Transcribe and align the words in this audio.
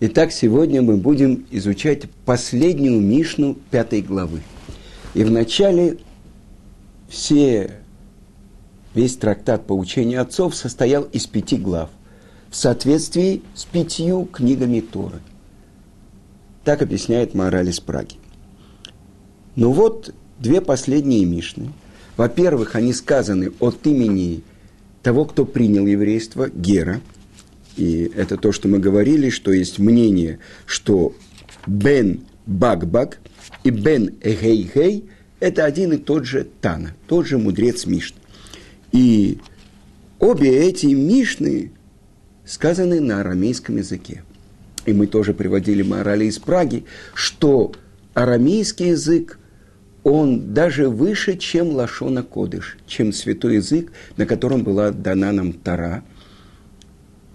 Итак, 0.00 0.30
сегодня 0.30 0.80
мы 0.80 0.96
будем 0.96 1.44
изучать 1.50 2.08
последнюю 2.24 3.00
Мишну 3.00 3.56
пятой 3.72 4.00
главы. 4.00 4.42
И 5.14 5.24
вначале 5.24 5.98
все, 7.08 7.80
весь 8.94 9.16
трактат 9.16 9.66
по 9.66 9.72
учению 9.72 10.22
отцов 10.22 10.54
состоял 10.54 11.02
из 11.02 11.26
пяти 11.26 11.56
глав 11.56 11.90
в 12.48 12.54
соответствии 12.54 13.42
с 13.56 13.64
пятью 13.64 14.26
книгами 14.26 14.78
Торы. 14.78 15.18
Так 16.62 16.80
объясняет 16.80 17.34
мораль 17.34 17.70
из 17.70 17.80
Праги. 17.80 18.18
Ну 19.56 19.72
вот 19.72 20.14
две 20.38 20.60
последние 20.60 21.24
Мишны. 21.24 21.72
Во-первых, 22.16 22.76
они 22.76 22.92
сказаны 22.92 23.50
от 23.58 23.84
имени 23.84 24.44
того, 25.02 25.24
кто 25.24 25.44
принял 25.44 25.88
еврейство, 25.88 26.48
Гера. 26.48 27.00
И 27.78 28.10
это 28.16 28.36
то, 28.36 28.50
что 28.50 28.66
мы 28.66 28.80
говорили, 28.80 29.30
что 29.30 29.52
есть 29.52 29.78
мнение, 29.78 30.40
что 30.66 31.14
Бен 31.66 32.22
Багбаг 32.44 33.20
и 33.62 33.70
Бен 33.70 34.16
Эгей-Гей– 34.20 35.08
это 35.40 35.64
один 35.64 35.92
и 35.92 35.96
тот 35.96 36.26
же 36.26 36.46
Тана, 36.60 36.96
тот 37.06 37.26
же 37.26 37.38
мудрец 37.38 37.86
Мишны. 37.86 38.18
И 38.90 39.38
обе 40.18 40.68
эти 40.68 40.86
Мишны 40.86 41.70
сказаны 42.44 43.00
на 43.00 43.20
арамейском 43.20 43.76
языке. 43.76 44.24
И 44.84 44.92
мы 44.92 45.06
тоже 45.06 45.32
приводили 45.32 45.82
морали 45.82 46.24
из 46.24 46.40
Праги, 46.40 46.84
что 47.14 47.72
арамейский 48.14 48.88
язык, 48.88 49.38
он 50.02 50.52
даже 50.52 50.88
выше, 50.88 51.36
чем 51.36 51.68
Лашона 51.68 52.24
Кодыш, 52.24 52.76
чем 52.86 53.12
святой 53.12 53.56
язык, 53.56 53.92
на 54.16 54.26
котором 54.26 54.64
была 54.64 54.90
дана 54.90 55.30
нам 55.30 55.52
Тара. 55.52 56.02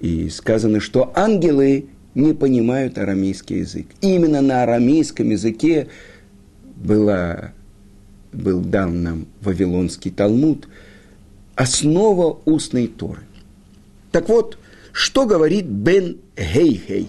И 0.03 0.27
сказано, 0.27 0.81
что 0.81 1.13
ангелы 1.15 1.85
не 2.13 2.33
понимают 2.33 2.97
арамейский 2.97 3.59
язык. 3.59 3.87
именно 4.01 4.41
на 4.41 4.63
арамейском 4.63 5.29
языке 5.29 5.87
была, 6.75 7.53
был 8.33 8.59
дан 8.59 9.01
нам 9.01 9.27
Вавилонский 9.39 10.11
Талмуд, 10.11 10.67
основа 11.55 12.37
устной 12.43 12.87
Торы. 12.87 13.21
Так 14.11 14.27
вот, 14.27 14.57
что 14.91 15.25
говорит 15.25 15.67
Бен 15.67 16.17
Хей-Хей? 16.35 17.07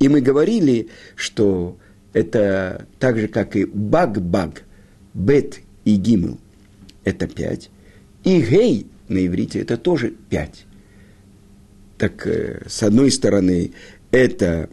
И 0.00 0.08
мы 0.08 0.20
говорили, 0.20 0.88
что 1.14 1.76
это 2.12 2.86
так 2.98 3.20
же, 3.20 3.28
как 3.28 3.54
и 3.54 3.64
баг-баг, 3.64 4.64
бет 5.14 5.60
и 5.84 5.94
гимл, 5.94 6.38
это 7.04 7.28
пять. 7.28 7.70
И 8.24 8.40
гей 8.40 8.88
на 9.06 9.24
иврите 9.24 9.60
это 9.60 9.76
тоже 9.76 10.12
пять. 10.28 10.65
Так 11.98 12.26
э, 12.26 12.62
с 12.68 12.82
одной 12.82 13.10
стороны, 13.10 13.72
это 14.10 14.68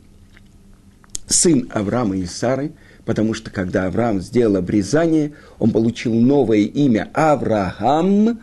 сын 1.28 1.70
Авраама 1.74 2.18
и 2.18 2.26
Сары, 2.26 2.74
потому 3.06 3.34
что 3.34 3.50
когда 3.52 3.86
Авраам 3.86 4.22
сделал 4.22 4.58
обрезание, 4.58 5.34
он 5.60 5.72
получил 5.72 6.14
новое 6.14 6.60
имя 6.60 7.10
Авраам, 7.14 8.42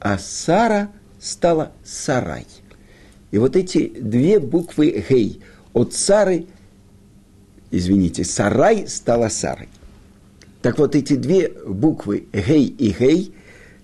а 0.00 0.18
Сара 0.18 0.90
стала 1.18 1.72
Сарай. 1.84 2.46
И 3.30 3.38
вот 3.38 3.56
эти 3.56 3.88
две 3.88 4.38
буквы 4.38 5.04
«гей» 5.08 5.40
от 5.72 5.92
Сары, 5.94 6.46
извините, 7.70 8.24
Сарай 8.24 8.88
стала 8.88 9.28
Сарой. 9.28 9.68
Так 10.62 10.78
вот, 10.78 10.96
эти 10.96 11.14
две 11.14 11.48
буквы 11.48 12.26
«гей» 12.32 12.66
и 12.66 12.94
«гей» 12.98 13.34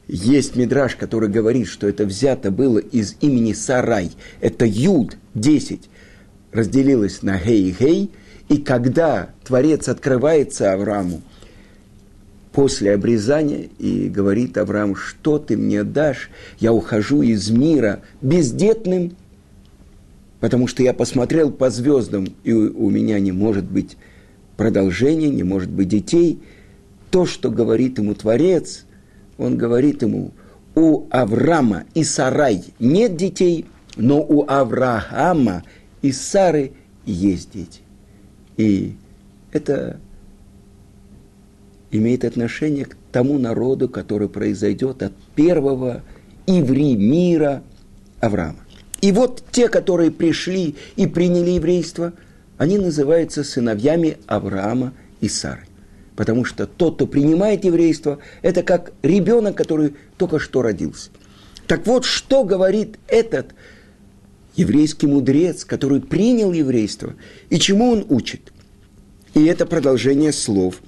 есть 0.07 0.57
мидраж, 0.57 0.97
который 0.97 1.29
говорит, 1.29 1.69
что 1.69 1.89
это 1.89 2.05
взято 2.05 2.51
было 2.51 2.79
из 2.79 3.17
имени 3.21 3.53
Сарай. 3.53 4.11
Это 4.41 4.65
Юд, 4.67 5.17
10, 5.35 5.89
разделилось 6.53 7.23
на 7.23 7.39
«гей». 7.39 8.11
И 8.49 8.59
когда 8.59 9.31
Творец 9.45 9.89
открывается 9.89 10.73
Аврааму 10.73 11.23
после 12.53 12.93
обрезания 12.93 13.69
и 13.79 14.09
говорит 14.09 14.59
Авраам, 14.59 14.95
что 14.95 15.39
ты 15.39 15.57
мне 15.57 15.83
дашь, 15.83 16.31
я 16.59 16.73
ухожу 16.73 17.23
из 17.23 17.51
мира 17.51 18.01
бездетным– 18.21 19.17
потому 20.45 20.67
что 20.67 20.83
я 20.83 20.93
посмотрел 20.93 21.51
по 21.51 21.71
звездам, 21.71 22.27
и 22.45 22.53
у, 22.53 22.91
меня 22.91 23.19
не 23.19 23.33
может 23.33 23.65
быть 23.65 23.97
продолжения, 24.59 25.31
не 25.31 25.43
может 25.43 25.71
быть 25.71 25.89
детей. 25.89 26.39
То, 27.11 27.25
что 27.25 27.51
говорит 27.51 27.97
ему 27.97 28.15
Творец, 28.15 28.85
он 29.39 29.57
говорит 29.57 30.03
ему, 30.03 30.33
у 30.75 31.07
Авраама 31.11 31.85
и 31.95 32.05
Сарай 32.05 32.65
нет 32.79 33.17
детей, 33.17 33.67
но 33.97 34.21
у 34.21 34.45
Авраама 34.49 35.63
и 36.03 36.13
Сары 36.13 36.73
есть 37.05 37.53
дети. 37.53 37.81
И 38.57 38.97
это 39.53 39.99
имеет 41.91 42.25
отношение 42.25 42.87
к 42.87 42.97
тому 43.13 43.39
народу, 43.39 43.89
который 43.89 44.29
произойдет 44.29 45.03
от 45.03 45.13
первого 45.37 46.03
иври 46.47 46.97
мира 46.97 47.63
Авраама. 48.21 48.59
И 49.01 49.13
вот 49.13 49.45
те, 49.51 49.69
которые 49.69 50.11
пришли 50.11 50.77
и 50.97 51.07
приняли 51.07 51.51
еврейство, 51.51 52.13
они 52.59 52.79
называются 52.79 53.45
сыновьями 53.45 54.17
Авраама 54.27 54.93
и 55.21 55.29
Сары. 55.29 55.67
Потому 56.17 56.45
что 56.45 56.67
тот, 56.67 56.97
кто 56.97 57.07
принимает 57.07 57.65
еврейство, 57.65 58.19
это 58.43 58.63
как 58.63 58.93
ребенок, 59.03 59.57
который 59.57 59.95
только 60.17 60.39
что 60.39 60.63
родился. 60.63 61.11
Так 61.67 61.87
вот, 61.87 62.05
что 62.05 62.45
говорит 62.45 62.99
этот 63.09 63.55
еврейский 64.55 65.07
мудрец, 65.07 65.65
который 65.65 66.01
принял 66.01 66.53
еврейство, 66.53 67.15
и 67.51 67.59
чему 67.59 67.91
он 67.91 68.07
учит? 68.09 68.53
И 69.35 69.45
это 69.47 69.67
продолжение 69.67 70.33
слов. 70.33 70.81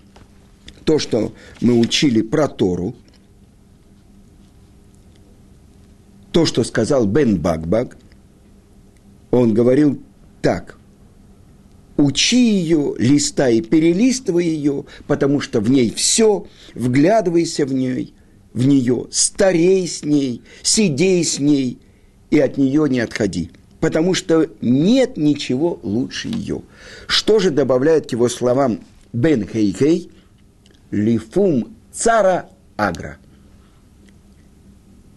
То, 0.84 1.00
что 1.00 1.32
мы 1.60 1.78
учили 1.78 2.22
про 2.22 2.46
Тору, 2.46 2.94
то, 6.30 6.46
что 6.46 6.62
сказал 6.62 7.06
Бен 7.06 7.40
Багбаг, 7.40 7.96
он 9.32 9.52
говорил 9.52 10.00
так. 10.42 10.75
Учи 11.96 12.36
ее, 12.36 12.94
листай, 12.98 13.62
перелистывай 13.62 14.44
ее, 14.44 14.84
потому 15.06 15.40
что 15.40 15.60
в 15.60 15.70
ней 15.70 15.90
все, 15.90 16.46
вглядывайся 16.74 17.64
в 17.64 17.72
ней, 17.72 18.14
в 18.52 18.66
нее, 18.66 19.06
старей 19.10 19.86
с 19.88 20.04
ней, 20.04 20.42
сидей 20.62 21.24
с 21.24 21.38
ней, 21.38 21.78
и 22.30 22.38
от 22.38 22.58
нее 22.58 22.86
не 22.90 23.00
отходи, 23.00 23.50
потому 23.80 24.12
что 24.12 24.50
нет 24.60 25.16
ничего 25.16 25.80
лучше 25.82 26.28
ее. 26.28 26.62
Что 27.06 27.38
же 27.38 27.50
добавляет 27.50 28.08
к 28.08 28.12
его 28.12 28.28
словам 28.28 28.80
Бен 29.12 29.46
Хейхей? 29.46 30.10
Лифум 30.90 31.74
цара 31.92 32.50
агра. 32.76 33.16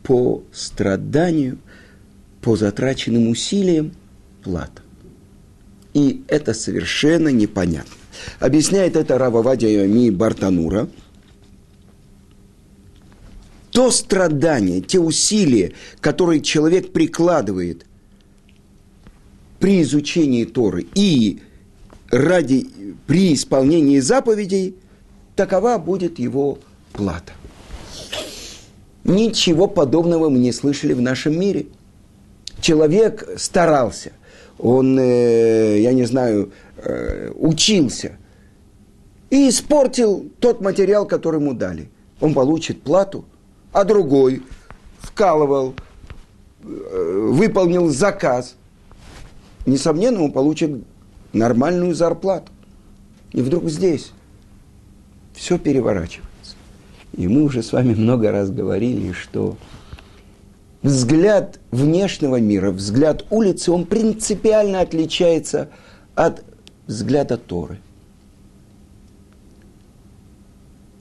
По 0.03 0.43
страданию, 0.51 1.59
по 2.41 2.55
затраченным 2.55 3.27
усилиям 3.27 3.91
плата. 4.43 4.81
И 5.99 6.23
это 6.29 6.53
совершенно 6.53 7.27
непонятно. 7.27 7.91
Объясняет 8.39 8.95
это 8.95 9.17
Рававадия 9.17 9.85
Ми 9.85 10.09
Бартанура. 10.09 10.87
То 13.71 13.91
страдание, 13.91 14.79
те 14.79 14.97
усилия, 14.99 15.73
которые 15.99 16.39
человек 16.39 16.93
прикладывает 16.93 17.85
при 19.59 19.81
изучении 19.81 20.45
Торы 20.45 20.87
и 20.95 21.41
ради, 22.09 22.69
при 23.05 23.33
исполнении 23.33 23.99
заповедей, 23.99 24.75
такова 25.35 25.77
будет 25.77 26.17
его 26.17 26.59
плата. 26.93 27.33
Ничего 29.03 29.67
подобного 29.67 30.29
мы 30.29 30.39
не 30.39 30.53
слышали 30.53 30.93
в 30.93 31.01
нашем 31.01 31.37
мире. 31.37 31.67
Человек 32.61 33.27
старался, 33.37 34.13
он, 34.59 34.99
э, 34.99 35.79
я 35.79 35.93
не 35.93 36.03
знаю, 36.03 36.51
э, 36.77 37.31
учился 37.35 38.17
и 39.29 39.49
испортил 39.49 40.29
тот 40.39 40.61
материал, 40.61 41.07
который 41.07 41.39
ему 41.39 41.53
дали. 41.53 41.89
Он 42.19 42.33
получит 42.33 42.81
плату, 42.81 43.25
а 43.71 43.85
другой 43.85 44.43
вкалывал, 44.99 45.75
э, 46.61 47.29
выполнил 47.31 47.89
заказ. 47.89 48.55
Несомненно, 49.65 50.23
он 50.23 50.31
получит 50.31 50.71
нормальную 51.31 51.95
зарплату. 51.95 52.51
И 53.31 53.41
вдруг 53.41 53.69
здесь 53.69 54.11
все 55.33 55.57
переворачивается. 55.57 56.55
И 57.15 57.27
мы 57.27 57.43
уже 57.43 57.63
с 57.63 57.71
вами 57.71 57.93
много 57.93 58.31
раз 58.31 58.49
говорили, 58.49 59.13
что 59.13 59.55
взгляд 60.81 61.59
внешнего 61.71 62.39
мира, 62.39 62.71
взгляд 62.71 63.25
улицы, 63.29 63.71
он 63.71 63.85
принципиально 63.85 64.81
отличается 64.81 65.69
от 66.15 66.43
взгляда 66.87 67.37
Торы. 67.37 67.79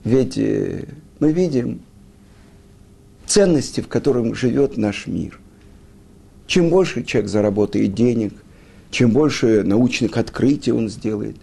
Ведь 0.03 0.37
э, 0.37 0.85
мы 1.19 1.31
видим 1.31 1.81
ценности, 3.25 3.81
в 3.81 3.87
котором 3.87 4.33
живет 4.33 4.77
наш 4.77 5.07
мир. 5.07 5.39
Чем 6.47 6.69
больше 6.69 7.03
человек 7.03 7.29
заработает 7.29 7.93
денег, 7.93 8.33
чем 8.91 9.11
больше 9.11 9.63
научных 9.63 10.17
открытий 10.17 10.71
он 10.71 10.89
сделает, 10.89 11.35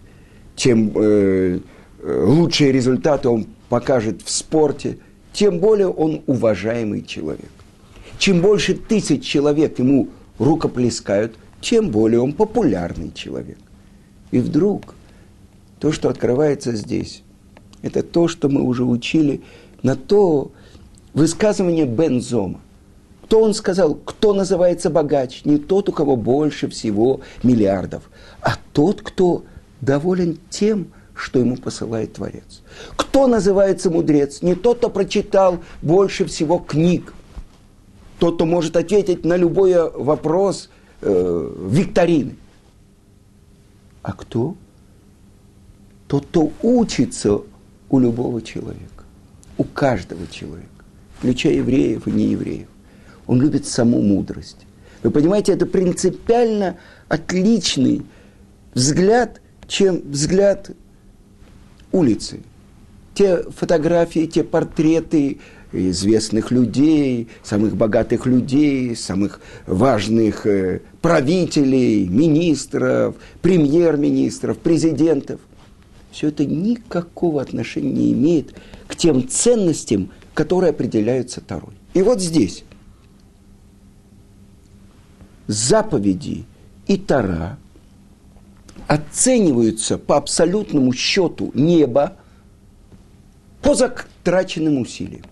тем 0.57 0.91
э, 0.97 1.61
э, 2.03 2.25
лучшие 2.27 2.73
результаты 2.73 3.29
он 3.29 3.47
покажет 3.69 4.23
в 4.23 4.31
спорте, 4.31 4.99
тем 5.33 5.59
более 5.59 5.89
он 5.89 6.23
уважаемый 6.27 7.03
человек. 7.03 7.51
Чем 8.19 8.41
больше 8.41 8.75
тысяч 8.75 9.25
человек 9.25 9.79
ему 9.79 10.09
рукоплескают, 10.39 11.35
тем 11.61 11.91
более 11.91 12.21
он 12.21 12.33
популярный 12.33 13.13
человек. 13.13 13.59
И 14.31 14.39
вдруг 14.39 14.95
то, 15.79 15.93
что 15.93 16.09
открывается 16.09 16.75
здесь, 16.75 17.23
это 17.83 18.03
то, 18.03 18.29
что 18.29 18.49
мы 18.49 18.63
уже 18.63 18.85
учили 18.85 19.43
на 19.83 19.97
то 19.97 20.53
высказывание 21.15 21.87
Бензома. 21.87 22.61
Кто 23.25 23.43
он 23.43 23.55
сказал, 23.55 23.95
кто 23.95 24.35
называется 24.35 24.89
богач? 24.89 25.45
Не 25.45 25.59
тот, 25.59 25.89
у 25.89 25.93
кого 25.93 26.17
больше 26.17 26.69
всего 26.69 27.21
миллиардов, 27.43 28.09
а 28.41 28.55
тот, 28.73 29.03
кто 29.03 29.45
доволен 29.81 30.39
тем, 30.49 30.89
что 31.15 31.39
ему 31.39 31.57
посылает 31.57 32.15
Творец. 32.15 32.63
Кто 32.97 33.27
называется 33.27 33.91
мудрец? 33.91 34.43
Не 34.43 34.55
тот, 34.55 34.79
кто 34.79 34.91
прочитал 34.91 35.59
больше 35.83 36.25
всего 36.27 36.59
книг. 36.59 37.15
Тот, 38.19 38.37
кто 38.37 38.47
может 38.47 38.77
ответить 38.77 39.25
на 39.25 39.37
любой 39.37 39.91
вопрос 39.91 40.71
э, 41.03 41.55
викторины. 41.71 42.37
А 44.03 44.13
кто? 44.13 44.55
Тот, 46.09 46.27
кто 46.27 46.53
учится 46.63 47.41
у 47.91 47.99
любого 47.99 48.41
человека, 48.41 49.05
у 49.59 49.65
каждого 49.65 50.27
человека, 50.29 50.69
включая 51.19 51.55
евреев 51.55 52.07
и 52.07 52.11
неевреев. 52.11 52.69
Он 53.27 53.41
любит 53.41 53.67
саму 53.67 54.01
мудрость. 54.01 54.67
Вы 55.03 55.11
понимаете, 55.11 55.53
это 55.53 55.67
принципиально 55.67 56.79
отличный 57.09 58.03
взгляд, 58.75 59.41
чем 59.67 60.01
взгляд 60.11 60.71
улицы. 61.93 62.41
Те 63.15 63.43
фотографии, 63.43 64.27
те 64.27 64.45
портреты 64.45 65.41
известных 65.77 66.51
людей, 66.51 67.29
самых 67.43 67.77
богатых 67.77 68.27
людей, 68.27 68.97
самых 68.97 69.41
важных 69.67 70.47
э, 70.47 70.81
правителей, 71.01 72.07
министров, 72.07 73.17
премьер-министров, 73.43 74.59
президентов. 74.59 75.41
Все 76.11 76.29
это 76.29 76.45
никакого 76.45 77.43
отношения 77.43 77.91
не 77.91 78.13
имеет 78.13 78.55
к 78.87 78.97
тем 78.97 79.29
ценностям, 79.29 80.11
которые 80.35 80.71
определяются 80.71 81.41
Тарой. 81.41 81.75
И 81.95 82.03
вот 82.03 82.21
здесь 82.21 82.65
заповеди 85.47 86.45
и 86.87 86.97
Тара 86.97 87.59
оцениваются 88.87 89.99
по 89.99 90.17
абсолютному 90.17 90.93
счету 90.93 91.51
неба 91.55 92.17
по 93.63 93.75
затраченным 93.75 94.79
усилиям. 94.79 95.25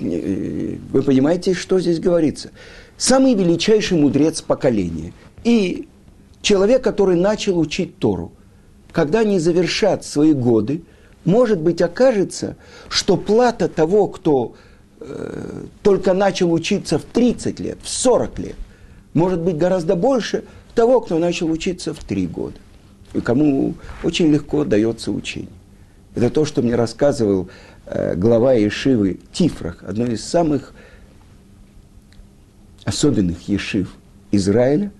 Вы 0.00 1.02
понимаете, 1.02 1.54
что 1.54 1.80
здесь 1.80 2.00
говорится? 2.00 2.50
Самый 2.96 3.34
величайший 3.34 3.98
мудрец 3.98 4.40
поколения 4.40 5.12
и 5.42 5.88
человек, 6.42 6.82
который 6.82 7.16
начал 7.16 7.58
учить 7.58 7.98
Тору, 7.98 8.32
когда 8.92 9.20
они 9.20 9.38
завершат 9.38 10.04
свои 10.04 10.32
годы, 10.32 10.82
может 11.24 11.58
быть, 11.58 11.82
окажется, 11.82 12.56
что 12.88 13.16
плата 13.16 13.68
того, 13.68 14.06
кто 14.08 14.54
э, 15.00 15.62
только 15.82 16.12
начал 16.12 16.52
учиться 16.52 16.98
в 16.98 17.04
30 17.04 17.60
лет, 17.60 17.78
в 17.82 17.88
40 17.88 18.38
лет, 18.38 18.56
может 19.14 19.40
быть 19.40 19.56
гораздо 19.56 19.96
больше 19.96 20.44
того, 20.74 21.00
кто 21.00 21.18
начал 21.18 21.50
учиться 21.50 21.94
в 21.94 22.04
три 22.04 22.26
года, 22.26 22.56
и 23.14 23.20
кому 23.20 23.74
очень 24.02 24.30
легко 24.30 24.64
дается 24.64 25.10
учение. 25.12 25.50
Это 26.14 26.30
то, 26.30 26.44
что 26.44 26.62
мне 26.62 26.76
рассказывал 26.76 27.48
э, 27.48 27.73
глава 27.86 28.54
Ешивы 28.54 29.20
Тифрах, 29.32 29.82
одной 29.82 30.12
из 30.12 30.24
самых 30.24 30.72
особенных 32.84 33.48
ешив 33.48 33.94
Израиля, 34.30 34.92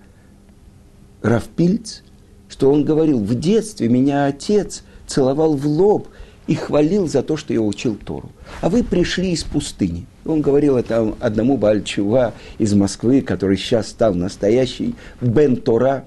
Равпильц, 1.21 2.01
что 2.49 2.71
он 2.71 2.85
говорил, 2.85 3.19
в 3.19 3.35
детстве 3.35 3.89
меня 3.89 4.25
отец 4.25 4.83
целовал 5.07 5.55
в 5.55 5.65
лоб 5.65 6.07
и 6.47 6.55
хвалил 6.55 7.07
за 7.07 7.23
то, 7.23 7.37
что 7.37 7.53
я 7.53 7.61
учил 7.61 7.95
Тору. 7.95 8.31
А 8.61 8.69
вы 8.69 8.83
пришли 8.83 9.31
из 9.31 9.43
пустыни– 9.43 10.05
он 10.25 10.41
говорил 10.41 10.75
это 10.75 11.13
одному 11.19 11.55
Бальчува 11.57 12.33
из 12.57 12.73
Москвы, 12.73 13.21
который 13.21 13.57
сейчас 13.57 13.89
стал 13.89 14.15
настоящий 14.15 14.95
Бен 15.21 15.55
Тора. 15.55 16.05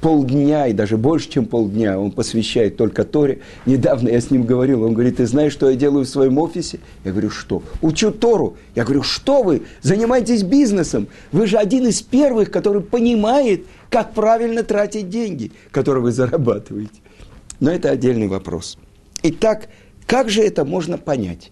Полдня 0.00 0.66
и 0.66 0.72
даже 0.74 0.98
больше, 0.98 1.30
чем 1.30 1.46
полдня 1.46 1.98
он 1.98 2.12
посвящает 2.12 2.76
только 2.76 3.04
Торе. 3.04 3.40
Недавно 3.64 4.10
я 4.10 4.20
с 4.20 4.30
ним 4.30 4.44
говорил, 4.44 4.82
он 4.82 4.92
говорит, 4.92 5.16
ты 5.16 5.26
знаешь, 5.26 5.52
что 5.52 5.70
я 5.70 5.76
делаю 5.76 6.04
в 6.04 6.08
своем 6.08 6.38
офисе? 6.38 6.80
Я 7.04 7.12
говорю, 7.12 7.30
что? 7.30 7.62
Учу 7.80 8.10
Тору. 8.10 8.56
Я 8.74 8.84
говорю, 8.84 9.02
что 9.02 9.42
вы? 9.42 9.62
Занимаетесь 9.80 10.42
бизнесом. 10.42 11.08
Вы 11.32 11.46
же 11.46 11.56
один 11.56 11.86
из 11.86 12.02
первых, 12.02 12.50
который 12.50 12.82
понимает, 12.82 13.64
как 13.88 14.12
правильно 14.12 14.62
тратить 14.62 15.08
деньги, 15.08 15.52
которые 15.70 16.02
вы 16.02 16.12
зарабатываете. 16.12 17.00
Но 17.58 17.70
это 17.70 17.90
отдельный 17.90 18.28
вопрос. 18.28 18.76
Итак, 19.22 19.68
как 20.06 20.28
же 20.28 20.42
это 20.42 20.64
можно 20.66 20.98
понять? 20.98 21.50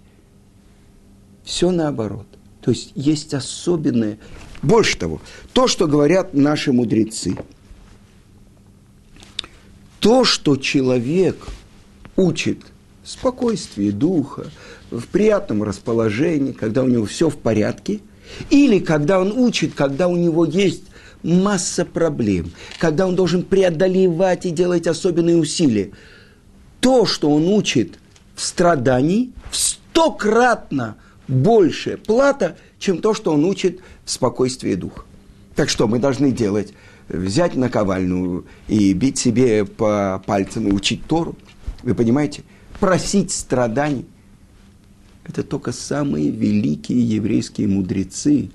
Все 1.44 1.70
наоборот. 1.70 2.26
То 2.60 2.70
есть 2.70 2.92
есть 2.94 3.34
особенное. 3.34 4.18
Больше 4.62 4.98
того, 4.98 5.20
то, 5.52 5.66
что 5.66 5.86
говорят 5.86 6.32
наши 6.32 6.72
мудрецы, 6.72 7.36
то, 10.04 10.22
что 10.22 10.56
человек 10.56 11.46
учит 12.14 12.58
спокойствие 13.04 13.90
духа, 13.90 14.50
в 14.90 15.06
приятном 15.06 15.62
расположении, 15.62 16.52
когда 16.52 16.82
у 16.82 16.88
него 16.88 17.06
все 17.06 17.30
в 17.30 17.38
порядке, 17.38 18.00
или 18.50 18.80
когда 18.80 19.18
он 19.18 19.32
учит, 19.32 19.72
когда 19.72 20.08
у 20.08 20.16
него 20.16 20.44
есть 20.44 20.82
масса 21.22 21.86
проблем, 21.86 22.52
когда 22.78 23.06
он 23.06 23.16
должен 23.16 23.44
преодолевать 23.44 24.44
и 24.44 24.50
делать 24.50 24.86
особенные 24.86 25.38
усилия. 25.38 25.92
То, 26.80 27.06
что 27.06 27.30
он 27.30 27.48
учит 27.48 27.94
в 28.34 28.42
страдании, 28.42 29.32
в 29.50 29.56
стократно 29.56 30.96
больше 31.28 31.96
плата, 31.96 32.58
чем 32.78 32.98
то, 32.98 33.14
что 33.14 33.32
он 33.32 33.46
учит 33.46 33.80
в 34.04 34.10
спокойствии 34.10 34.74
духа. 34.74 35.04
Так 35.56 35.70
что 35.70 35.88
мы 35.88 35.98
должны 35.98 36.30
делать? 36.30 36.74
Взять 37.08 37.54
наковальную 37.54 38.46
и 38.66 38.92
бить 38.94 39.18
себе 39.18 39.64
по 39.64 40.22
пальцам 40.26 40.68
и 40.68 40.72
учить 40.72 41.04
Тору? 41.06 41.36
Вы 41.82 41.94
понимаете? 41.94 42.42
Просить 42.80 43.30
страданий. 43.30 44.06
Это 45.24 45.42
только 45.42 45.72
самые 45.72 46.30
великие 46.30 47.00
еврейские 47.00 47.68
мудрецы. 47.68 48.50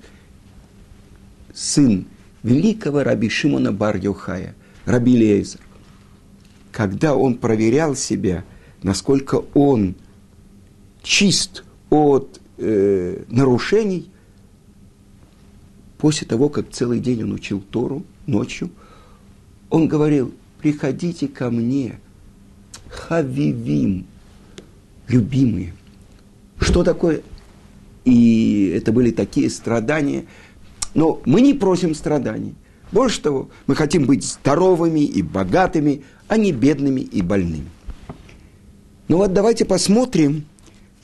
Сын 1.52 2.06
великого 2.42 3.02
раби 3.02 3.28
Шимона 3.28 3.72
бар 3.72 3.96
Йохая, 3.96 4.54
раби 4.84 5.16
Лейзер. 5.16 5.60
Когда 6.72 7.16
он 7.16 7.34
проверял 7.36 7.96
себя, 7.96 8.44
насколько 8.82 9.42
он 9.54 9.96
чист 11.02 11.64
от 11.90 12.40
э, 12.58 13.24
нарушений, 13.28 14.10
после 15.98 16.26
того, 16.26 16.48
как 16.48 16.70
целый 16.70 17.00
день 17.00 17.24
он 17.24 17.32
учил 17.32 17.60
Тору 17.60 18.04
ночью, 18.30 18.70
он 19.68 19.88
говорил, 19.88 20.32
приходите 20.58 21.28
ко 21.28 21.50
мне, 21.50 22.00
хавивим, 22.88 24.06
любимые. 25.08 25.74
Что 26.58 26.84
такое? 26.84 27.22
И 28.04 28.72
это 28.76 28.92
были 28.92 29.10
такие 29.10 29.50
страдания. 29.50 30.24
Но 30.94 31.20
мы 31.24 31.40
не 31.40 31.54
просим 31.54 31.94
страданий. 31.94 32.54
Больше 32.92 33.20
того, 33.20 33.50
мы 33.66 33.76
хотим 33.76 34.04
быть 34.04 34.24
здоровыми 34.24 35.00
и 35.00 35.22
богатыми, 35.22 36.02
а 36.28 36.36
не 36.36 36.52
бедными 36.52 37.00
и 37.00 37.22
больными. 37.22 37.68
Ну 39.08 39.18
вот 39.18 39.32
давайте 39.32 39.64
посмотрим, 39.64 40.44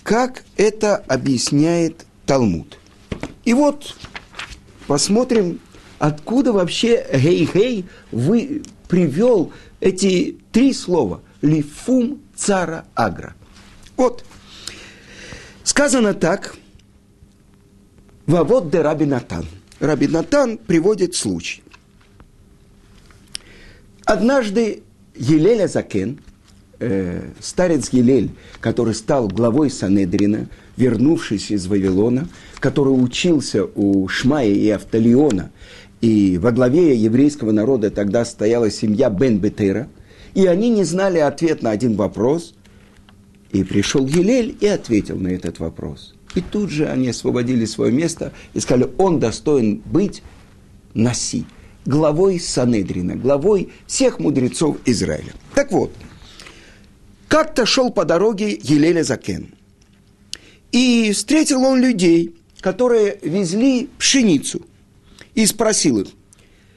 как 0.02 0.44
это 0.56 0.96
объясняет 0.96 2.06
Талмуд. 2.24 2.78
И 3.44 3.54
вот 3.54 3.96
посмотрим, 4.86 5.60
откуда 5.98 6.52
вообще 6.52 7.06
гей-гей 7.12 7.84
вы 8.12 8.62
привел 8.88 9.52
эти 9.80 10.38
три 10.52 10.72
слова. 10.72 11.20
Лифум 11.42 12.20
цара 12.34 12.86
агра. 12.94 13.34
Вот. 13.96 14.24
Сказано 15.64 16.14
так. 16.14 16.56
Вавод 18.26 18.70
де 18.70 18.80
Раби 18.80 19.04
Натан. 19.04 19.46
Раби 19.80 20.08
Натан 20.08 20.58
приводит 20.58 21.14
случай. 21.14 21.62
Однажды 24.04 24.82
Елеля 25.16 25.68
Закен, 25.68 26.20
э, 26.78 27.30
старец 27.40 27.90
Гилель, 27.92 28.30
который 28.60 28.94
стал 28.94 29.28
главой 29.28 29.70
Санедрина, 29.70 30.48
вернувшись 30.76 31.50
из 31.50 31.66
Вавилона, 31.66 32.28
который 32.60 32.90
учился 32.90 33.64
у 33.64 34.06
Шмая 34.08 34.48
и 34.48 34.68
Автолиона, 34.68 35.50
И 36.00 36.38
во 36.38 36.52
главе 36.52 36.94
еврейского 36.94 37.52
народа 37.52 37.90
тогда 37.90 38.24
стояла 38.24 38.70
семья 38.70 39.10
Бен 39.10 39.38
Бетера, 39.38 39.88
и 40.34 40.46
они 40.46 40.68
не 40.68 40.84
знали 40.84 41.18
ответ 41.18 41.62
на 41.62 41.70
один 41.70 41.96
вопрос. 41.96 42.54
И 43.52 43.64
пришел 43.64 44.06
Елель 44.06 44.56
и 44.60 44.66
ответил 44.66 45.16
на 45.18 45.28
этот 45.28 45.58
вопрос. 45.58 46.14
И 46.34 46.42
тут 46.42 46.70
же 46.70 46.86
они 46.86 47.08
освободили 47.08 47.64
свое 47.64 47.90
место 47.92 48.32
и 48.52 48.60
сказали, 48.60 48.90
он 48.98 49.18
достоин 49.18 49.82
быть 49.86 50.22
Наси, 50.92 51.46
главой 51.86 52.38
Санедрина, 52.38 53.16
главой 53.16 53.72
всех 53.86 54.18
мудрецов 54.18 54.76
Израиля. 54.84 55.32
Так 55.54 55.72
вот, 55.72 55.92
как-то 57.28 57.64
шел 57.64 57.90
по 57.90 58.04
дороге 58.04 58.58
Елеля 58.62 59.02
Закен. 59.02 59.54
И 60.72 61.12
встретил 61.12 61.62
он 61.62 61.80
людей, 61.80 62.34
которые 62.60 63.18
везли 63.22 63.88
пшеницу. 63.98 64.62
И 65.36 65.44
спросил 65.46 66.00
их, 66.00 66.08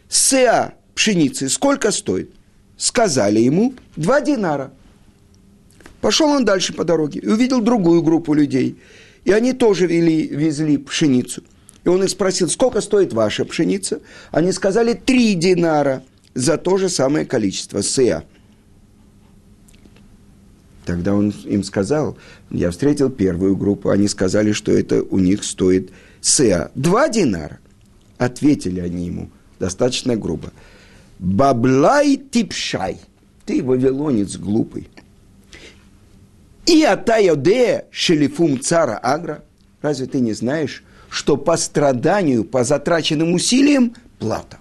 сеа 0.10 0.76
пшеницы 0.94 1.50
сколько 1.50 1.92
стоит? 1.92 2.32
Сказали 2.78 3.40
ему, 3.40 3.74
два 3.96 4.22
динара. 4.22 4.72
Пошел 6.02 6.30
он 6.30 6.46
дальше 6.46 6.74
по 6.74 6.84
дороге 6.84 7.22
и 7.22 7.28
увидел 7.28 7.62
другую 7.62 8.04
группу 8.04 8.34
людей. 8.34 8.78
И 9.24 9.32
они 9.32 9.54
тоже 9.54 9.88
вели, 9.88 10.28
везли 10.28 10.78
пшеницу. 10.78 11.44
И 11.86 11.90
он 11.90 12.04
их 12.04 12.10
спросил, 12.10 12.50
сколько 12.50 12.82
стоит 12.82 13.14
ваша 13.14 13.46
пшеница? 13.46 14.02
Они 14.32 14.52
сказали, 14.52 14.94
три 14.94 15.36
динара 15.36 16.04
за 16.34 16.58
то 16.58 16.78
же 16.78 16.90
самое 16.90 17.26
количество 17.26 17.82
сеа. 17.82 18.24
Тогда 20.86 21.14
он 21.14 21.30
им 21.46 21.64
сказал, 21.64 22.18
я 22.50 22.72
встретил 22.72 23.10
первую 23.10 23.56
группу, 23.56 23.90
они 23.90 24.08
сказали, 24.08 24.52
что 24.52 24.72
это 24.72 25.04
у 25.04 25.20
них 25.20 25.44
стоит 25.44 25.92
сеа. 26.20 26.72
Два 26.76 27.08
динара. 27.08 27.60
Ответили 28.20 28.80
они 28.80 29.08
ему 29.08 29.30
достаточно 29.60 30.16
грубо. 30.16 30.52
Баблай 31.18 32.18
типшай. 32.18 32.98
Ты 33.46 33.64
вавилонец 33.64 34.38
глупый. 34.38 34.88
И 36.68 36.84
атайоде 36.84 37.86
шелифум 37.90 38.62
цара 38.62 39.00
агра. 39.02 39.44
Разве 39.82 40.06
ты 40.06 40.20
не 40.20 40.34
знаешь, 40.34 40.84
что 41.10 41.36
по 41.36 41.58
страданию, 41.58 42.44
по 42.44 42.64
затраченным 42.64 43.34
усилиям 43.34 43.96
плата? 44.20 44.60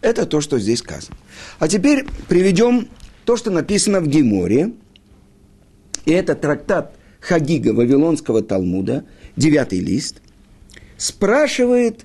Это 0.00 0.24
то, 0.24 0.40
что 0.40 0.58
здесь 0.58 0.78
сказано. 0.78 1.18
А 1.58 1.68
теперь 1.68 2.06
приведем 2.28 2.88
то, 3.26 3.36
что 3.36 3.50
написано 3.50 4.00
в 4.00 4.06
Геморе– 4.06 4.72
и 6.04 6.12
это 6.12 6.34
трактат 6.34 6.94
Хагига 7.20 7.70
Вавилонского 7.72 8.42
Талмуда, 8.42 9.04
девятый 9.36 9.80
лист, 9.80 10.20
спрашивает 10.96 12.04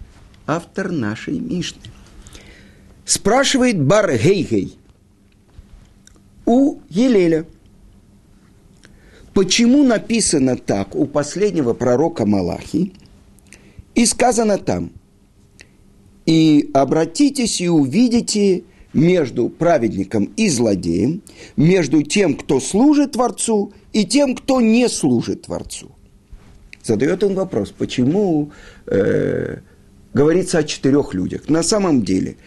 автор 0.50 0.92
нашей 0.92 1.40
Мишны. 1.40 1.82
Спрашивает 3.06 3.82
Бар 3.82 4.18
Гейгей 4.18 4.78
у 6.46 6.80
Елеля. 6.90 7.46
Почему 9.34 9.84
написано 9.84 10.58
так 10.58 10.96
у 10.96 11.06
последнего 11.06 11.74
пророка 11.74 12.26
Малахи? 12.26 12.94
И 13.94 14.06
сказано 14.06 14.58
там, 14.58 14.92
и 16.26 16.72
обратитесь 16.74 17.62
и 17.62 17.70
увидите 17.70 18.64
между 18.92 19.50
праведником 19.50 20.26
и 20.36 20.50
злодеем, 20.50 21.22
между 21.56 22.02
тем, 22.02 22.36
кто 22.36 22.60
служит 22.60 23.12
Творцу, 23.12 23.74
и 23.94 24.04
тем, 24.06 24.36
кто 24.36 24.62
не 24.62 24.90
служит 24.90 25.44
Творцу. 25.44 25.92
Задает 26.84 27.24
он 27.24 27.36
вопрос, 27.36 27.70
почему 27.70 28.52
э, 28.88 29.58
говорится 30.14 30.60
о 30.60 30.64
четырех 30.64 31.14
людях. 31.14 31.50
На 31.50 31.64
самом 31.64 32.04
деле, 32.04 32.38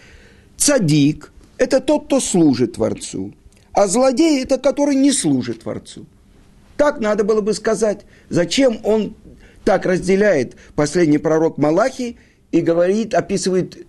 цадик– 0.57 1.31
это 1.57 1.79
тот, 1.79 2.05
кто 2.05 2.19
служит 2.19 2.73
Творцу, 2.73 3.33
а 3.73 3.87
злодей– 3.87 4.43
это 4.43 4.57
который 4.57 4.95
не 4.95 5.11
служит 5.11 5.61
Творцу. 5.61 6.05
Так 6.77 6.99
надо 6.99 7.23
было 7.23 7.41
бы 7.41 7.53
сказать. 7.53 8.01
Зачем 8.29 8.79
он 8.83 9.15
так 9.63 9.85
разделяет 9.85 10.55
последний 10.75 11.17
пророк 11.17 11.57
Малахи 11.57 12.17
и 12.51 12.61
говорит, 12.61 13.13
описывает 13.13 13.87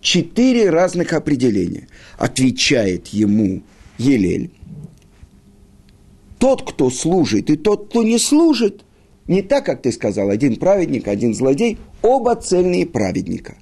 четыре 0.00 0.70
разных 0.70 1.12
определения. 1.12 1.88
Отвечает 2.18 3.08
ему 3.08 3.62
Елель. 3.98 4.50
Тот, 6.38 6.70
кто 6.70 6.90
служит, 6.90 7.50
и 7.50 7.56
тот, 7.56 7.88
кто 7.88 8.02
не 8.02 8.18
служит, 8.18 8.84
не 9.28 9.42
так, 9.42 9.64
как 9.66 9.82
ты 9.82 9.92
сказал, 9.92 10.30
один 10.30 10.56
праведник, 10.56 11.08
один 11.08 11.34
злодей, 11.34 11.78
оба 12.02 12.36
цельные 12.36 12.86
праведника. 12.86 13.56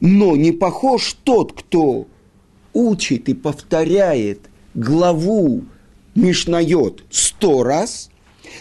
Но 0.00 0.36
не 0.36 0.52
похож 0.52 1.14
тот, 1.24 1.52
кто 1.52 2.06
учит 2.72 3.28
и 3.28 3.34
повторяет 3.34 4.40
главу 4.74 5.64
Мишнает 6.14 7.04
сто 7.10 7.62
раз, 7.64 8.10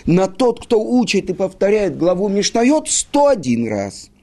на 0.05 0.27
тот, 0.27 0.63
кто 0.65 0.81
учит 0.81 1.29
и 1.29 1.33
повторяет 1.33 1.97
главу 1.97 2.29
Мишнает 2.29 2.87
сто 2.87 3.27
один 3.27 3.67
раз– 3.67 4.09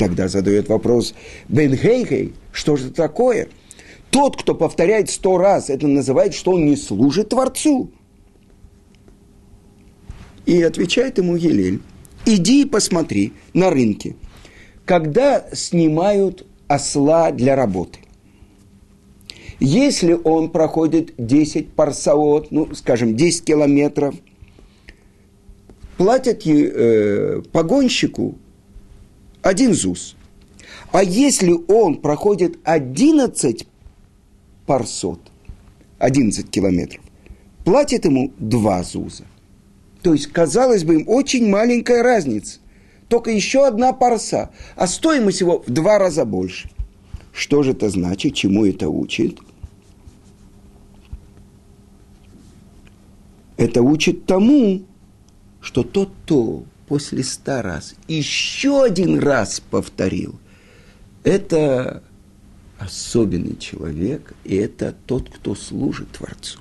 Тогда 0.00 0.28
задает 0.28 0.70
вопрос 0.70 1.12
Бен 1.50 1.76
Хейхей, 1.76 2.32
что 2.52 2.76
же 2.76 2.90
такое? 2.90 3.48
Тот, 4.08 4.40
кто 4.40 4.54
повторяет 4.54 5.10
сто 5.10 5.36
раз, 5.36 5.68
это 5.68 5.86
называет, 5.86 6.32
что 6.32 6.52
он 6.52 6.64
не 6.64 6.74
служит 6.76 7.28
Творцу. 7.28 7.90
И 10.46 10.62
отвечает 10.62 11.18
ему 11.18 11.36
Елель, 11.36 11.80
иди 12.26 12.62
и 12.62 12.64
посмотри 12.66 13.32
на 13.54 13.70
рынке, 13.70 14.16
когда 14.84 15.46
снимают 15.52 16.46
осла 16.68 17.30
для 17.30 17.56
работы. 17.56 17.98
Если 19.60 20.14
он 20.14 20.50
проходит 20.50 21.12
10 21.18 21.72
парсаот, 21.72 22.50
ну, 22.50 22.74
скажем, 22.74 23.14
10 23.14 23.44
километров, 23.44 24.14
платят 25.98 26.46
э, 26.46 27.42
погонщику 27.52 28.38
один 29.42 29.74
ЗУС. 29.74 30.16
А 30.92 31.02
если 31.02 31.54
он 31.68 31.96
проходит 31.96 32.58
11 32.64 33.66
парсот, 34.66 35.20
11 35.98 36.50
километров, 36.50 37.02
платит 37.64 38.06
ему 38.06 38.32
два 38.38 38.82
ЗУЗа. 38.82 39.24
То 40.02 40.14
есть, 40.14 40.28
казалось 40.28 40.84
бы, 40.84 40.94
им 40.94 41.08
очень 41.08 41.48
маленькая 41.48 42.02
разница. 42.02 42.58
Только 43.08 43.30
еще 43.30 43.66
одна 43.66 43.92
парса, 43.92 44.50
а 44.76 44.86
стоимость 44.86 45.40
его 45.40 45.62
в 45.66 45.70
два 45.70 45.98
раза 45.98 46.24
больше. 46.24 46.70
Что 47.32 47.62
же 47.62 47.72
это 47.72 47.90
значит, 47.90 48.34
чему 48.34 48.64
это 48.64 48.88
учит? 48.88 49.38
Это 53.56 53.82
учит 53.82 54.26
тому, 54.26 54.82
что 55.60 55.82
тот, 55.82 56.10
кто 56.24 56.64
после 56.88 57.22
ста 57.22 57.62
раз 57.62 57.94
еще 58.08 58.82
один 58.82 59.18
раз 59.18 59.60
повторил. 59.60 60.40
Это 61.24 62.02
особенный 62.78 63.56
человек, 63.58 64.34
и 64.44 64.56
это 64.56 64.94
тот, 65.06 65.28
кто 65.28 65.54
служит 65.54 66.10
Творцу. 66.12 66.58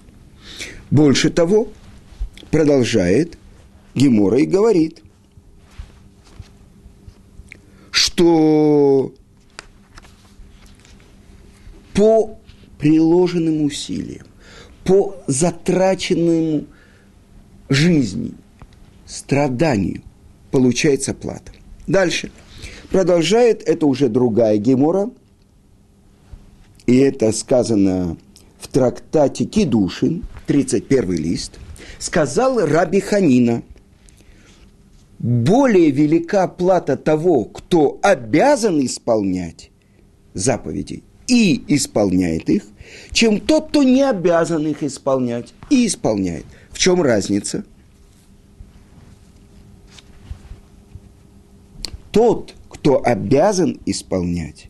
Больше 0.91 1.29
того, 1.29 1.69
продолжает 2.51 3.37
Гемора 3.95 4.39
и 4.39 4.45
говорит, 4.45 5.01
что 7.91 9.13
по 11.93 12.37
приложенным 12.77 13.63
усилиям, 13.63 14.25
по 14.83 15.17
затраченному 15.27 16.65
жизни, 17.67 18.31
страданию, 19.05 20.01
получается 20.51 21.13
плата. 21.13 21.51
Дальше. 21.87 22.31
Продолжает, 22.89 23.61
это 23.67 23.85
уже 23.85 24.07
другая 24.07 24.57
гемора, 24.57 25.11
и 26.87 26.97
это 26.97 27.31
сказано 27.31 28.17
в 28.59 28.67
трактате 28.67 29.45
Кидушин, 29.45 30.25
31 30.47 31.11
лист, 31.11 31.59
сказал 31.98 32.65
Раби 32.65 33.00
Ханина, 33.00 33.63
более 35.17 35.91
велика 35.91 36.48
плата 36.48 36.96
того, 36.96 37.46
кто 37.46 38.00
обязан 38.01 38.86
исполнять 38.86 39.72
заповеди 40.34 41.03
и 41.27 41.62
исполняет 41.67 42.50
их, 42.50 42.63
чем 43.12 43.39
тот, 43.39 43.69
кто 43.69 43.84
не 43.84 44.01
обязан 44.01 44.65
их 44.67 44.84
исполнять 44.84 45.53
и 45.69 45.88
исполняет. 45.88 46.46
В 46.72 46.77
чем 46.77 47.01
разница? 47.01 47.65
тот, 52.12 52.53
кто 52.69 53.01
обязан 53.03 53.79
исполнять, 53.86 54.69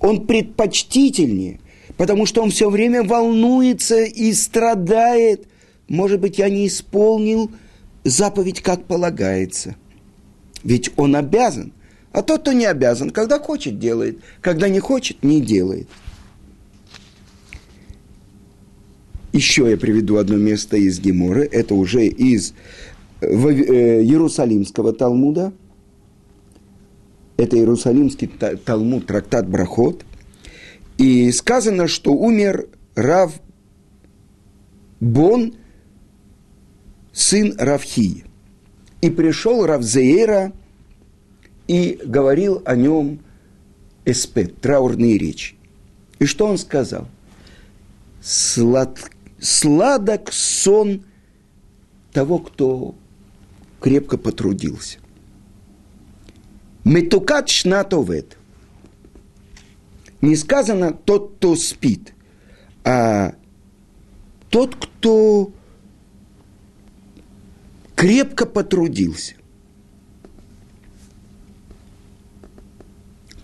он 0.00 0.26
предпочтительнее, 0.26 1.60
потому 1.96 2.26
что 2.26 2.42
он 2.42 2.50
все 2.50 2.68
время 2.68 3.02
волнуется 3.02 4.02
и 4.02 4.32
страдает. 4.32 5.48
Может 5.88 6.20
быть, 6.20 6.38
я 6.38 6.48
не 6.48 6.66
исполнил 6.66 7.50
заповедь, 8.04 8.62
как 8.62 8.84
полагается. 8.84 9.76
Ведь 10.62 10.90
он 10.96 11.16
обязан. 11.16 11.72
А 12.12 12.22
тот, 12.22 12.42
кто 12.42 12.52
не 12.52 12.64
обязан, 12.64 13.10
когда 13.10 13.38
хочет, 13.38 13.78
делает. 13.78 14.18
Когда 14.40 14.68
не 14.68 14.80
хочет, 14.80 15.22
не 15.22 15.40
делает. 15.40 15.88
Еще 19.32 19.68
я 19.68 19.76
приведу 19.76 20.16
одно 20.16 20.36
место 20.36 20.76
из 20.76 21.00
Геморы. 21.00 21.48
Это 21.50 21.74
уже 21.74 22.06
из 22.06 22.54
э, 23.20 23.26
Иерусалимского 23.26 24.92
Талмуда. 24.92 25.52
Это 27.36 27.56
Иерусалимский 27.56 28.28
Талмуд, 28.28 29.06
трактат 29.06 29.48
Брахот. 29.48 30.04
И 30.98 31.32
сказано, 31.32 31.88
что 31.88 32.12
умер 32.12 32.68
Рав 32.94 33.34
Бон, 35.00 35.54
сын 37.24 37.54
Равхии. 37.58 38.24
И 39.00 39.10
пришел 39.10 39.66
Равзеера 39.66 40.52
и 41.66 41.98
говорил 42.04 42.62
о 42.64 42.76
нем 42.76 43.20
эспет, 44.04 44.60
траурные 44.60 45.16
речи. 45.16 45.56
И 46.18 46.26
что 46.26 46.46
он 46.46 46.58
сказал? 46.58 47.08
Слад, 48.20 48.98
сладок 49.40 50.32
сон 50.32 51.04
того, 52.12 52.38
кто 52.38 52.94
крепко 53.80 54.18
потрудился. 54.18 54.98
Метукат 56.84 57.48
шнатовет. 57.48 58.36
Не 60.20 60.36
сказано 60.36 60.92
тот, 60.92 61.36
кто 61.36 61.56
спит, 61.56 62.14
а 62.84 63.34
тот, 64.50 64.74
кто 64.76 65.52
крепко 68.04 68.44
потрудился. 68.44 69.34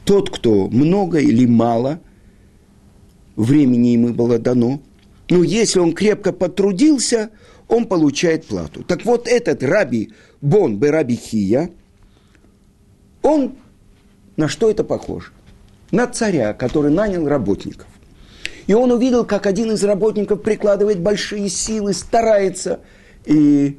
Тот, 0.05 0.29
кто 0.29 0.69
много 0.69 1.19
или 1.19 1.47
мало 1.47 2.01
времени 3.37 3.89
ему 3.89 4.13
было 4.13 4.39
дано, 4.39 4.83
но 5.31 5.43
если 5.43 5.79
он 5.79 5.95
крепко 5.95 6.35
потрудился, 6.35 7.31
он 7.69 7.87
получает 7.87 8.45
плату. 8.45 8.85
Так 8.85 9.07
вот 9.07 9.27
этот 9.27 9.63
раби 9.63 10.13
Бон 10.43 10.79
Бераби 10.79 11.15
Хия, 11.15 11.71
он 13.23 13.55
на 14.37 14.47
что 14.47 14.71
это 14.71 14.85
похож? 14.85 15.33
На 15.91 16.07
царя, 16.07 16.53
который 16.53 16.93
нанял 16.93 17.27
работников. 17.27 17.87
И 18.67 18.75
он 18.75 18.93
увидел, 18.93 19.25
как 19.25 19.47
один 19.47 19.73
из 19.73 19.83
работников 19.85 20.43
прикладывает 20.43 21.01
большие 21.01 21.49
силы, 21.49 21.95
старается, 21.95 22.81
и 23.25 23.79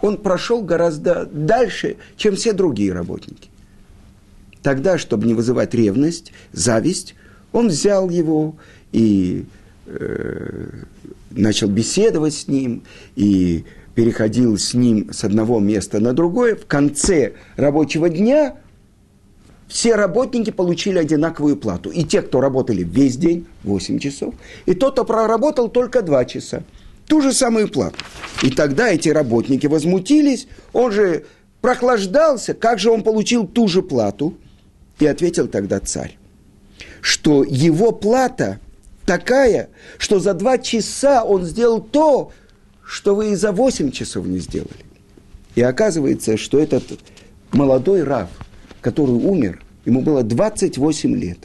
он 0.00 0.16
прошел 0.16 0.62
гораздо 0.62 1.26
дальше, 1.26 1.96
чем 2.16 2.36
все 2.36 2.52
другие 2.52 2.92
работники. 2.92 3.48
Тогда, 4.62 4.98
чтобы 4.98 5.26
не 5.26 5.34
вызывать 5.34 5.74
ревность, 5.74 6.32
зависть, 6.52 7.14
он 7.52 7.68
взял 7.68 8.10
его 8.10 8.56
и 8.92 9.46
э, 9.86 10.68
начал 11.30 11.68
беседовать 11.68 12.34
с 12.34 12.48
ним, 12.48 12.82
и 13.16 13.64
переходил 13.94 14.58
с 14.58 14.74
ним 14.74 15.12
с 15.12 15.24
одного 15.24 15.58
места 15.58 16.00
на 16.00 16.12
другое. 16.12 16.54
В 16.54 16.66
конце 16.66 17.32
рабочего 17.56 18.08
дня 18.08 18.56
все 19.68 19.96
работники 19.96 20.50
получили 20.50 20.98
одинаковую 20.98 21.56
плату. 21.56 21.90
И 21.90 22.04
те, 22.04 22.22
кто 22.22 22.40
работали 22.40 22.82
весь 22.82 23.16
день, 23.16 23.46
8 23.64 23.98
часов, 23.98 24.34
и 24.66 24.74
тот, 24.74 24.94
кто 24.94 25.04
проработал 25.04 25.68
только 25.68 26.02
2 26.02 26.24
часа 26.24 26.62
ту 27.08 27.20
же 27.20 27.32
самую 27.32 27.68
плату. 27.68 27.98
И 28.42 28.50
тогда 28.50 28.88
эти 28.88 29.08
работники 29.08 29.66
возмутились, 29.66 30.46
он 30.72 30.92
же 30.92 31.24
прохлаждался, 31.60 32.54
как 32.54 32.78
же 32.78 32.90
он 32.90 33.02
получил 33.02 33.46
ту 33.46 33.66
же 33.66 33.82
плату? 33.82 34.34
И 35.00 35.06
ответил 35.06 35.48
тогда 35.48 35.80
царь, 35.80 36.18
что 37.00 37.44
его 37.44 37.92
плата 37.92 38.60
такая, 39.06 39.70
что 39.96 40.18
за 40.18 40.34
два 40.34 40.58
часа 40.58 41.24
он 41.24 41.44
сделал 41.44 41.80
то, 41.80 42.32
что 42.84 43.14
вы 43.14 43.32
и 43.32 43.34
за 43.36 43.52
восемь 43.52 43.90
часов 43.90 44.26
не 44.26 44.38
сделали. 44.38 44.84
И 45.54 45.62
оказывается, 45.62 46.36
что 46.36 46.58
этот 46.58 46.84
молодой 47.52 48.02
Рав, 48.02 48.28
который 48.80 49.14
умер, 49.14 49.62
ему 49.84 50.02
было 50.02 50.22
28 50.22 51.16
лет, 51.16 51.38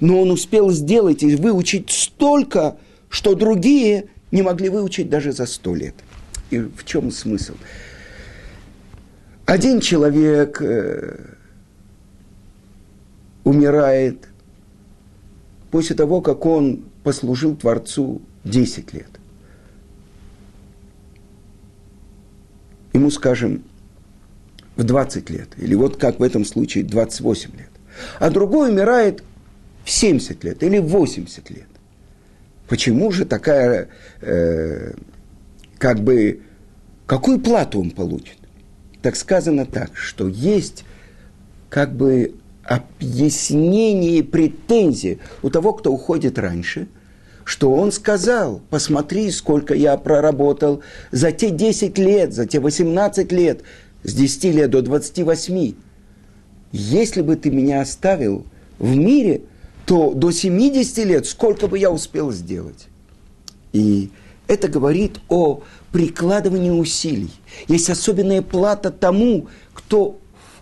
но 0.00 0.20
он 0.22 0.30
успел 0.30 0.70
сделать 0.70 1.22
и 1.22 1.36
выучить 1.36 1.90
столько, 1.90 2.76
что 3.08 3.34
другие 3.34 4.08
не 4.30 4.42
могли 4.42 4.68
выучить 4.68 5.08
даже 5.08 5.32
за 5.32 5.46
сто 5.46 5.74
лет. 5.74 5.94
И 6.50 6.58
в 6.58 6.84
чем 6.84 7.10
смысл? 7.10 7.54
Один 9.44 9.80
человек 9.80 10.60
э, 10.60 11.18
умирает 13.44 14.28
после 15.70 15.94
того, 15.94 16.20
как 16.20 16.46
он 16.46 16.84
послужил 17.04 17.56
Творцу 17.56 18.20
10 18.44 18.92
лет. 18.92 19.08
Ему, 22.92 23.10
скажем, 23.10 23.62
в 24.76 24.82
20 24.82 25.30
лет, 25.30 25.48
или 25.58 25.74
вот 25.74 25.96
как 25.96 26.18
в 26.18 26.22
этом 26.22 26.44
случае 26.44 26.84
28 26.84 27.50
лет. 27.56 27.70
А 28.18 28.30
другой 28.30 28.70
умирает 28.70 29.22
в 29.84 29.90
70 29.90 30.42
лет 30.44 30.62
или 30.62 30.78
в 30.78 30.88
80 30.88 31.50
лет. 31.50 31.68
Почему 32.68 33.12
же 33.12 33.24
такая, 33.24 33.88
э, 34.20 34.92
как 35.78 36.00
бы, 36.00 36.40
какую 37.06 37.38
плату 37.38 37.80
он 37.80 37.90
получит? 37.90 38.38
Так 39.02 39.14
сказано 39.14 39.66
так, 39.66 39.96
что 39.96 40.26
есть 40.26 40.84
как 41.68 41.94
бы 41.94 42.34
объяснение 42.64 44.18
и 44.18 44.22
претензии 44.22 45.20
у 45.42 45.50
того, 45.50 45.74
кто 45.74 45.92
уходит 45.92 46.38
раньше, 46.38 46.88
что 47.44 47.72
он 47.72 47.92
сказал, 47.92 48.60
посмотри, 48.70 49.30
сколько 49.30 49.72
я 49.74 49.96
проработал 49.96 50.82
за 51.12 51.30
те 51.30 51.50
10 51.50 51.96
лет, 51.98 52.32
за 52.32 52.46
те 52.46 52.58
18 52.58 53.30
лет, 53.30 53.60
с 54.02 54.12
10 54.12 54.44
лет 54.54 54.70
до 54.70 54.82
28. 54.82 55.74
Если 56.72 57.22
бы 57.22 57.36
ты 57.36 57.52
меня 57.52 57.82
оставил 57.82 58.44
в 58.80 58.96
мире– 58.96 59.42
то 59.86 60.12
до 60.14 60.32
70 60.32 60.98
лет 61.06 61.26
сколько 61.26 61.68
бы 61.68 61.78
я 61.78 61.90
успел 61.90 62.32
сделать? 62.32 62.88
И 63.72 64.10
это 64.48 64.68
говорит 64.68 65.20
о 65.28 65.62
прикладывании 65.92 66.70
усилий. 66.70 67.30
Есть 67.68 67.88
особенная 67.88 68.42
плата 68.42 68.90
тому, 68.90 69.46
кто 69.72 70.18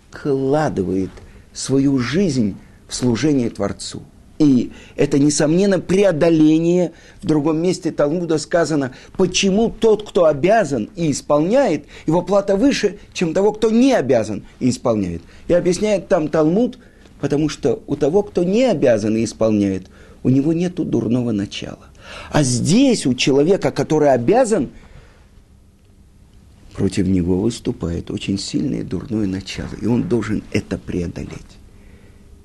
вкладывает 0.09 1.09
свою 1.53 1.97
жизнь 1.97 2.55
в 2.87 2.95
служение 2.95 3.49
Творцу. 3.49 4.03
И 4.37 4.73
это, 4.97 5.17
несомненно, 5.17 5.79
преодоление. 5.79 6.91
В 7.21 7.25
другом 7.25 7.61
месте 7.61 7.91
Талмуда 7.91 8.37
сказано, 8.37 8.93
почему 9.15 9.69
тот, 9.69 10.07
кто 10.07 10.25
обязан 10.25 10.89
и 10.95 11.11
исполняет, 11.11 11.85
его 12.05 12.21
плата 12.21 12.57
выше, 12.57 12.99
чем 13.13 13.33
того, 13.33 13.53
кто 13.53 13.71
не 13.71 13.93
обязан 13.93 14.45
и 14.59 14.69
исполняет. 14.69 15.21
И 15.47 15.53
объясняет 15.53 16.09
там 16.09 16.27
Талмуд– 16.27 16.77
Потому 17.19 17.49
что 17.49 17.81
у 17.87 17.95
того, 17.95 18.23
кто 18.23 18.43
не 18.43 18.65
обязан 18.65 19.15
и 19.15 19.23
исполняет, 19.23 19.87
у 20.23 20.29
него 20.29 20.53
нет 20.53 20.75
дурного 20.75 21.31
начала. 21.31 21.87
А 22.31 22.43
здесь 22.43 23.05
у 23.05 23.13
человека, 23.13 23.71
который 23.71 24.11
обязан, 24.11 24.69
против 26.73 27.07
него 27.07 27.39
выступает 27.39 28.11
очень 28.11 28.37
сильное 28.37 28.83
дурное 28.83 29.27
начало. 29.27 29.69
И 29.81 29.85
он 29.85 30.07
должен 30.07 30.43
это 30.51 30.77
преодолеть. 30.77 31.57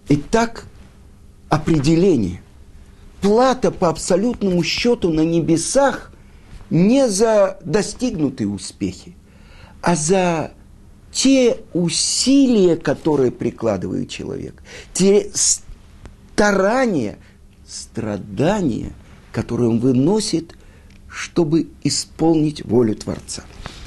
Итак, 0.09 0.67
определение. 1.49 2.43
Плата 3.21 3.71
по 3.71 3.89
абсолютному 3.89 4.63
счету 4.63 5.13
на 5.13 5.21
небесах 5.21 6.13
не 6.71 7.09
за 7.09 7.59
достигнутые 7.65 8.49
успехи, 8.49 9.15
а 9.83 9.95
за 9.95 10.53
те 11.13 11.59
усилия, 11.73 12.77
которые 12.77 13.31
прикладывает 13.31 14.09
человек, 14.09 14.63
те 14.93 15.31
старания, 15.35 17.19
страдания, 17.67 18.93
которые 19.33 19.71
он 19.71 19.81
выносит, 19.81 20.55
чтобы 21.09 21.69
исполнить 21.83 22.65
волю 22.65 22.95
Творца. 22.95 23.43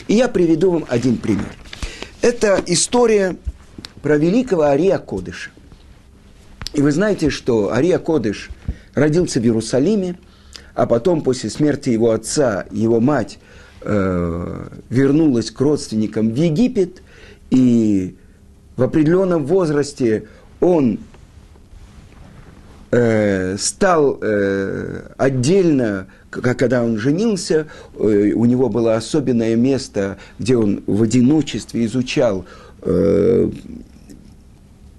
И 0.08 0.16
я 0.16 0.28
приведу 0.28 0.72
вам 0.72 0.86
один 0.90 1.18
пример. 1.18 1.56
Это 2.22 2.62
история 2.68 3.38
про 4.02 4.18
великого 4.18 4.64
Ария 4.64 4.98
Кодыша. 4.98 5.52
И 6.74 6.82
вы 6.82 6.92
знаете, 6.92 7.30
что 7.30 7.72
Ария 7.72 8.00
Кодыш 8.00 8.50
родился 8.94 9.40
в 9.40 9.44
Иерусалиме, 9.44 10.18
а 10.74 10.86
потом 10.86 11.22
после 11.22 11.50
смерти 11.50 11.90
его 11.90 12.12
отца, 12.12 12.66
его 12.72 13.00
мать 13.00 13.40
э, 13.82 14.68
вернулась 14.90 15.52
к 15.52 15.62
родственникам 15.62 16.30
в 16.32 16.36
Египет– 16.36 17.02
и 17.54 18.16
в 18.76 18.82
определенном 18.82 19.46
возрасте 19.46 20.24
он 20.60 20.98
э, 22.90 23.58
стал 23.60 24.18
э, 24.20 25.12
отдельно, 25.18 26.08
как 26.32 26.58
когда 26.58 26.84
он 26.84 26.98
женился, 26.98 27.68
э, 27.96 28.32
у 28.34 28.46
него 28.46 28.70
было 28.70 28.96
особенное 28.96 29.56
место, 29.56 30.18
где 30.40 30.58
он 30.58 30.84
в 30.88 31.04
одиночестве 31.04 31.86
изучал 31.86 32.46
э, 32.82 33.52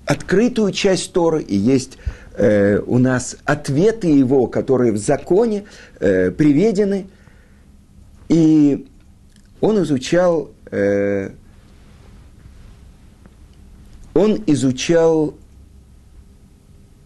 открытую 0.07 0.71
часть 0.71 1.13
Торы, 1.13 1.43
и 1.43 1.57
есть 1.57 1.99
э, 2.37 2.79
у 2.87 2.99
нас 2.99 3.37
ответы 3.45 4.07
его, 4.07 4.47
которые 4.47 4.93
в 4.93 4.99
законе 4.99 5.65
э, 5.99 6.31
приведены. 6.31 7.09
И 8.29 8.87
он 9.61 9.83
изучал, 9.83 10.53
э, 10.71 11.31
он 14.15 14.43
изучал 14.47 15.35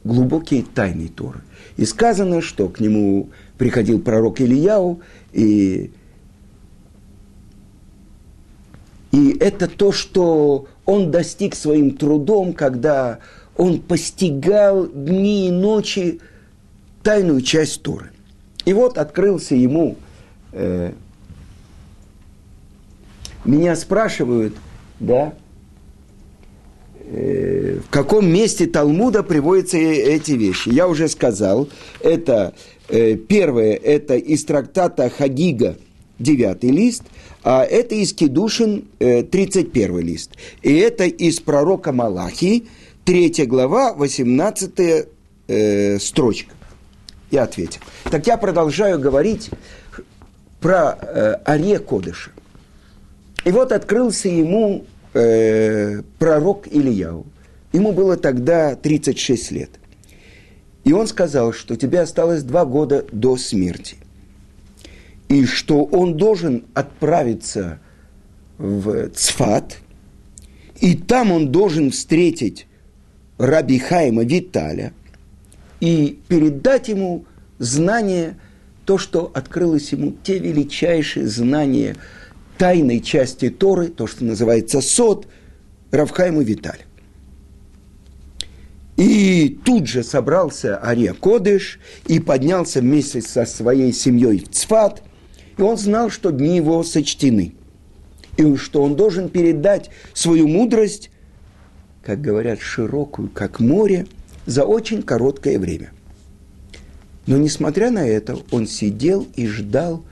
глубокие 0.05 0.63
тайны 0.63 1.09
Торы. 1.09 1.41
И 1.77 1.85
сказано, 1.85 2.41
что 2.41 2.69
к 2.69 2.81
нему 2.81 3.31
приходил 3.57 4.01
пророк 4.01 4.41
Ильяу, 4.41 5.01
и, 5.33 5.91
и 9.11 9.37
это 9.41 9.67
то, 9.69 9.93
что 9.93 10.67
он 10.85 11.11
достиг 11.11 11.55
своим 11.55 11.97
трудом, 11.97 12.53
когда 12.53 13.19
он 13.57 13.81
постигал 13.81 14.87
дни 14.87 15.49
и 15.49 15.51
ночи 15.51 16.21
тайную 17.03 17.41
часть 17.43 17.83
Торы. 17.83 18.11
И 18.65 18.73
вот 18.73 18.99
открылся 18.99 19.55
ему, 19.55 19.97
э, 20.53 20.93
меня 23.45 23.77
спрашивают, 23.77 24.55
да, 25.01 25.33
в 27.11 27.91
каком 27.91 28.29
месте 28.29 28.67
Талмуда 28.67 29.23
приводятся 29.23 29.79
эти 29.79 30.33
вещи. 30.33 30.69
Я 30.69 30.89
уже 30.89 31.09
сказал, 31.09 31.69
это 32.01 32.55
э, 32.89 33.15
первое, 33.17 33.75
это 33.75 34.17
из 34.17 34.45
трактата 34.45 35.09
Хагига, 35.09 35.77
девятый 36.19 36.71
лист, 36.71 37.05
а 37.43 37.65
это 37.65 37.95
из 37.95 38.13
Кедушин, 38.13 38.89
э, 38.99 39.23
31 39.23 39.99
лист. 40.01 40.33
И 40.63 40.75
это 40.77 41.05
из 41.05 41.41
пророка 41.41 41.93
Малахи, 41.93 42.67
третья 43.05 43.47
глава, 43.47 43.95
18 43.95 45.07
э, 45.49 45.99
строчка. 45.99 46.53
Я 47.31 47.45
ответил. 47.45 47.81
Так 48.11 48.27
я 48.27 48.37
продолжаю 48.37 48.99
говорить 48.99 49.51
про 50.61 50.99
э, 51.01 51.37
Аре 51.45 51.79
Кодыша. 51.79 52.31
И 53.45 53.51
вот 53.51 53.73
открылся 53.73 54.29
ему 54.29 54.85
э, 55.15 56.03
пророк 56.19 56.67
Ильяу. 56.69 57.27
Ему 57.73 57.93
было 57.93 58.17
тогда 58.17 58.75
36 58.75 59.51
лет. 59.53 59.71
И 60.85 60.93
он 60.93 61.07
сказал, 61.07 61.53
что 61.53 61.77
тебе 61.77 62.01
осталось 62.01 62.43
два 62.43 62.65
года 62.65 63.05
до 63.13 63.37
смерти. 63.37 63.97
И 65.29 65.45
что 65.45 65.85
он 65.85 66.17
должен 66.17 66.65
отправиться 66.73 67.81
в 68.57 69.11
Цфат, 69.11 69.79
и 70.81 70.95
там 70.95 71.33
он 71.33 71.53
должен 71.53 71.91
встретить 71.91 72.67
Раби 73.37 73.79
Хайма 73.79 74.25
Виталя 74.25 74.93
и 75.81 76.19
передать 76.29 76.89
ему 76.89 77.25
знание, 77.59 78.37
то, 78.85 78.97
что 78.97 79.31
открылось 79.35 79.93
ему, 79.93 80.15
те 80.23 80.39
величайшие 80.39 81.27
знания 81.27 81.97
тайной 82.59 83.01
части 83.01 83.49
Торы, 83.51 83.89
то, 83.89 84.07
что 84.07 84.25
называется 84.25 84.81
сод, 84.81 85.27
Равхайму 85.91 86.43
Виталь. 86.43 86.81
И 88.97 89.59
тут 89.65 89.87
же 89.87 90.03
собрался 90.03 90.85
Ария 90.85 91.15
Кодыш 91.15 91.79
и 92.07 92.19
поднялся 92.19 92.81
вместе 92.81 93.23
со 93.23 93.47
своей 93.47 93.93
семьей 93.93 94.41
в 94.41 94.51
Цфат, 94.51 95.03
и 95.57 95.63
он 95.63 95.77
знал, 95.77 96.11
что 96.11 96.31
дни 96.31 96.57
его 96.57 96.83
сочтены, 96.83 97.55
и 98.37 98.57
что 98.57 98.83
он 98.83 98.97
должен 98.97 99.29
передать 99.29 99.91
свою 100.13 100.49
мудрость 100.49 101.11
как 102.09 102.23
говорят, 102.23 102.63
широкую, 102.63 103.29
как 103.29 103.61
море, 103.61 104.07
за 104.47 104.65
очень 104.65 105.03
короткое 105.03 105.59
время. 105.59 105.93
Но 107.27 107.37
несмотря 107.37 107.91
на 107.91 108.09
это, 108.09 108.39
он 108.51 108.67
сидел 108.67 109.29
и 109.37 109.47
ждал 109.47 110.03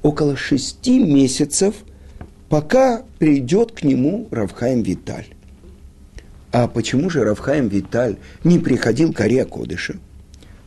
около 0.00 0.36
шести 0.36 1.00
месяцев, 1.00 1.74
пока 2.50 3.04
придет 3.18 3.72
к 3.72 3.84
нему 3.84 4.28
Равхаим 4.30 4.82
Виталь. 4.82 5.28
А 6.52 6.66
почему 6.66 7.08
же 7.08 7.22
Равхаим 7.24 7.68
Виталь 7.68 8.16
не 8.44 8.58
приходил 8.58 9.14
к 9.14 9.20
Аре 9.20 9.44
Кодыша? 9.44 9.94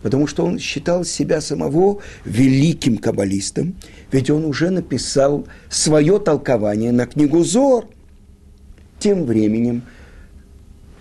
Потому 0.01 0.25
что 0.25 0.45
он 0.45 0.59
считал 0.59 1.03
себя 1.03 1.41
самого 1.41 1.99
великим 2.25 2.97
каббалистом, 2.97 3.75
ведь 4.11 4.29
он 4.29 4.45
уже 4.45 4.69
написал 4.69 5.45
свое 5.69 6.19
толкование 6.19 6.93
на 6.93 7.05
книгу 7.05 7.43
Зор. 7.43 7.87
Тем 8.99 9.25
временем 9.25 9.83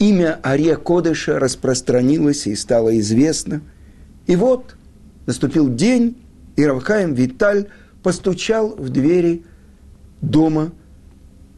имя 0.00 0.40
Ария 0.44 0.74
Кодыша 0.74 1.38
распространилось 1.38 2.48
и 2.48 2.56
стало 2.56 2.98
известно. 2.98 3.62
И 4.26 4.34
вот 4.34 4.74
наступил 5.26 5.72
день, 5.72 6.16
и 6.56 6.66
Равхаим 6.66 7.14
Виталь 7.14 7.68
постучал 8.02 8.74
в 8.74 8.88
двери 8.88 9.44
дома 10.22 10.72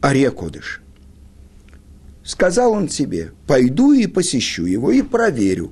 Ария 0.03 0.31
Кодыша. 0.31 0.81
Сказал 2.23 2.73
он 2.73 2.89
себе, 2.89 3.31
пойду 3.47 3.93
и 3.93 4.07
посещу 4.07 4.65
его, 4.65 4.91
и 4.91 5.01
проверю, 5.01 5.71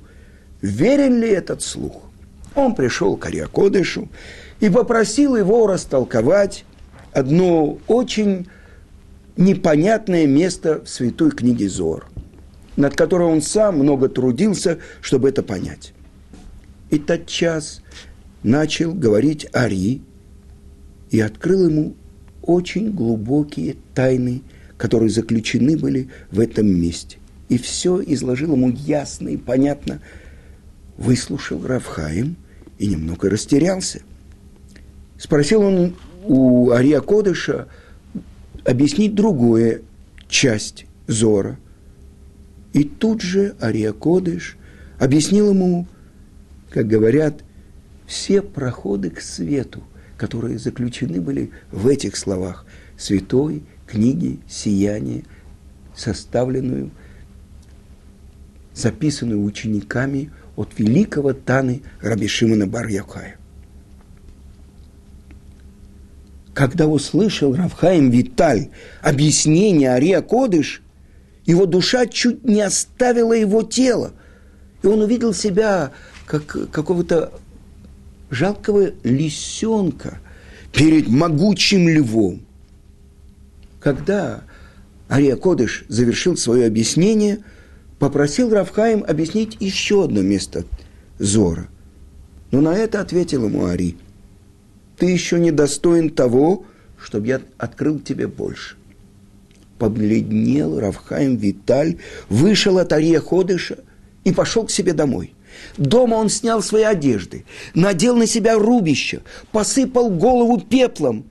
верен 0.62 1.20
ли 1.20 1.28
этот 1.28 1.60
слух. 1.60 2.02
Он 2.54 2.74
пришел 2.74 3.18
к 3.18 3.26
Ария 3.26 3.46
Кодышу 3.46 4.08
и 4.60 4.70
попросил 4.70 5.36
его 5.36 5.66
растолковать 5.66 6.64
одно 7.12 7.78
очень 7.88 8.48
непонятное 9.36 10.26
место 10.26 10.82
в 10.82 10.88
святой 10.88 11.32
книге 11.32 11.68
Зор– 11.68 12.06
над 12.76 12.96
которой 12.96 13.28
он 13.28 13.42
сам 13.42 13.78
много 13.78 14.08
трудился, 14.08 14.78
чтобы 15.00 15.28
это 15.28 15.42
понять. 15.42 15.92
И 16.90 16.98
тот 16.98 17.26
час 17.26 17.82
начал 18.42 18.92
говорить 18.92 19.46
Ари 19.52 20.02
и 21.10 21.20
открыл 21.20 21.68
ему 21.68 21.94
очень 22.46 22.92
глубокие 22.92 23.76
тайны, 23.94 24.42
которые 24.76 25.10
заключены 25.10 25.76
были 25.76 26.08
в 26.30 26.40
этом 26.40 26.66
месте. 26.66 27.18
И 27.48 27.58
все 27.58 28.02
изложил 28.02 28.52
ему 28.52 28.70
ясно 28.70 29.28
и 29.28 29.36
понятно. 29.36 30.00
Выслушал 30.96 31.66
Равхаим 31.66 32.36
и 32.78 32.86
немного 32.86 33.28
растерялся. 33.28 34.00
Спросил 35.18 35.62
он 35.62 35.94
у 36.24 36.70
Ария 36.70 37.00
Кодыша 37.00 37.68
объяснить 38.64 39.14
другую 39.14 39.82
часть 40.28 40.86
Зора– 41.06 41.58
и 42.74 42.82
тут 42.82 43.22
же 43.22 43.54
Ария 43.62 43.92
Кодыш 43.92 44.58
объяснил 44.98 45.50
ему, 45.50 45.86
как 46.70 46.88
говорят, 46.88 47.42
все 48.04 48.42
проходы 48.42 49.10
к 49.10 49.20
свету, 49.20 49.82
которые 50.16 50.58
заключены 50.58 51.20
были 51.20 51.50
в 51.70 51.86
этих 51.86 52.16
словах 52.16 52.66
святой 52.96 53.62
книги 53.86 54.38
«Сияние», 54.48 55.24
составленную, 55.96 56.90
записанную 58.74 59.42
учениками 59.42 60.30
от 60.56 60.78
великого 60.78 61.32
Таны 61.32 61.82
Раби 62.00 62.28
Шимона 62.28 62.66
бар 62.66 62.86
-Яхая. 62.88 63.34
Когда 66.52 66.86
услышал 66.86 67.54
Равхаим 67.54 68.10
Виталь 68.10 68.70
объяснение 69.02 69.90
Ария 69.90 70.22
Кодыш, 70.22 70.82
его 71.44 71.66
душа 71.66 72.06
чуть 72.06 72.44
не 72.44 72.60
оставила 72.60 73.32
его 73.32 73.62
тело. 73.62 74.12
И 74.82 74.86
он 74.86 75.00
увидел 75.00 75.34
себя 75.34 75.90
как 76.26 76.70
какого-то 76.70 77.32
жалкого 78.30 78.92
лисенка 79.02 80.18
перед 80.72 81.08
могучим 81.08 81.88
львом. 81.88 82.42
Когда 83.80 84.42
Ария 85.10 85.36
Кодыш 85.36 85.84
завершил 85.88 86.36
свое 86.36 86.66
объяснение, 86.66 87.40
попросил 87.98 88.50
Равхаим 88.50 89.04
объяснить 89.06 89.56
еще 89.60 90.04
одно 90.04 90.22
место 90.22 90.64
Зора. 91.18 91.68
Но 92.50 92.60
на 92.60 92.74
это 92.74 93.00
ответил 93.00 93.44
ему 93.46 93.66
Ари, 93.66 93.96
ты 94.96 95.06
еще 95.06 95.38
не 95.38 95.50
достоин 95.50 96.10
того, 96.10 96.64
чтобы 96.98 97.26
я 97.26 97.40
открыл 97.58 97.98
тебе 97.98 98.26
больше 98.26 98.76
побледнел 99.78 100.80
Равхаим 100.80 101.36
Виталь, 101.36 101.98
вышел 102.28 102.78
от 102.78 102.92
Ария 102.92 103.20
Ходыша 103.20 103.78
и 104.24 104.32
пошел 104.32 104.64
к 104.64 104.70
себе 104.70 104.92
домой. 104.92 105.33
Дома 105.76 106.14
он 106.16 106.28
снял 106.28 106.62
свои 106.62 106.82
одежды, 106.82 107.44
надел 107.74 108.16
на 108.16 108.26
себя 108.26 108.58
рубище, 108.58 109.22
посыпал 109.52 110.10
голову 110.10 110.60
пеплом 110.60 111.24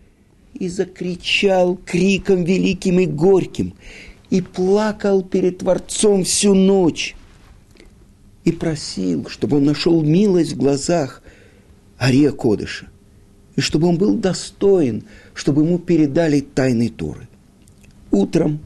и 0.54 0.68
закричал 0.68 1.78
криком 1.86 2.44
великим 2.44 3.00
и 3.00 3.06
горьким, 3.06 3.74
и 4.30 4.42
плакал 4.42 5.24
перед 5.24 5.60
Творцом 5.60 6.24
всю 6.24 6.54
ночь, 6.54 7.16
и 8.44 8.52
просил, 8.52 9.28
чтобы 9.30 9.58
он 9.58 9.66
нашел 9.66 10.02
милость 10.02 10.54
в 10.54 10.58
глазах 10.58 11.22
Ария 12.00 12.32
Кодыша, 12.32 12.88
и 13.56 13.62
чтобы 13.62 13.88
он 13.88 13.98
был 13.98 14.16
достоин, 14.16 15.06
чтобы 15.34 15.64
ему 15.64 15.80
передали 15.80 16.42
тайны 16.42 16.90
Торы. 16.90 17.28
Утром 18.12 18.60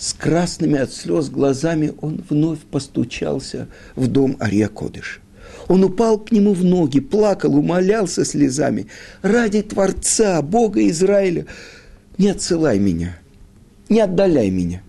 с 0.00 0.14
красными 0.14 0.78
от 0.78 0.94
слез 0.94 1.28
глазами 1.28 1.92
он 2.00 2.24
вновь 2.30 2.60
постучался 2.60 3.68
в 3.96 4.06
дом 4.08 4.38
Ария 4.40 4.68
Кодыш. 4.68 5.20
Он 5.68 5.84
упал 5.84 6.18
к 6.18 6.32
нему 6.32 6.54
в 6.54 6.64
ноги, 6.64 7.00
плакал, 7.00 7.54
умолялся 7.54 8.24
слезами. 8.24 8.86
«Ради 9.20 9.60
Творца, 9.60 10.40
Бога 10.40 10.88
Израиля, 10.88 11.44
не 12.16 12.28
отсылай 12.28 12.78
меня, 12.78 13.18
не 13.90 14.00
отдаляй 14.00 14.48
меня». 14.48 14.82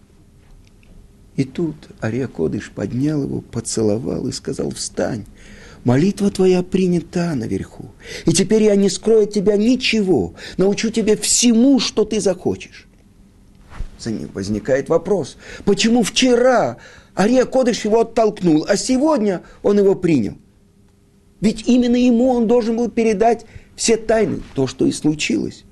И 1.36 1.44
тут 1.44 1.76
Ария 2.02 2.28
Кодыш 2.28 2.72
поднял 2.72 3.22
его, 3.22 3.42
поцеловал 3.42 4.28
и 4.28 4.32
сказал, 4.32 4.72
«Встань, 4.72 5.26
молитва 5.84 6.32
твоя 6.32 6.64
принята 6.64 7.36
наверху, 7.36 7.92
и 8.26 8.32
теперь 8.32 8.64
я 8.64 8.78
не 8.78 8.90
скрою 8.90 9.24
от 9.24 9.34
тебя 9.34 9.58
ничего, 9.58 10.36
научу 10.56 10.90
тебя 10.90 11.18
всему, 11.18 11.82
что 11.82 12.06
ты 12.06 12.22
захочешь» 12.22 12.88
возникает 14.34 14.90
вопрос, 14.90 15.38
почему 15.66 16.04
вчера 16.04 16.78
Ария 17.18 17.46
Кодыш 17.46 17.86
его 17.86 18.02
оттолкнул, 18.02 18.66
а 18.68 18.78
сегодня 18.78 19.42
он 19.64 19.80
его 19.80 19.96
принял? 19.96 20.38
Ведь 21.40 21.68
именно 21.68 21.96
ему 21.96 22.30
он 22.30 22.48
должен 22.48 22.78
был 22.78 22.90
передать 22.90 23.46
все 23.76 23.98
тайны, 23.98 24.42
то, 24.54 24.68
что 24.68 24.86
и 24.86 24.92
случилось. 24.92 25.64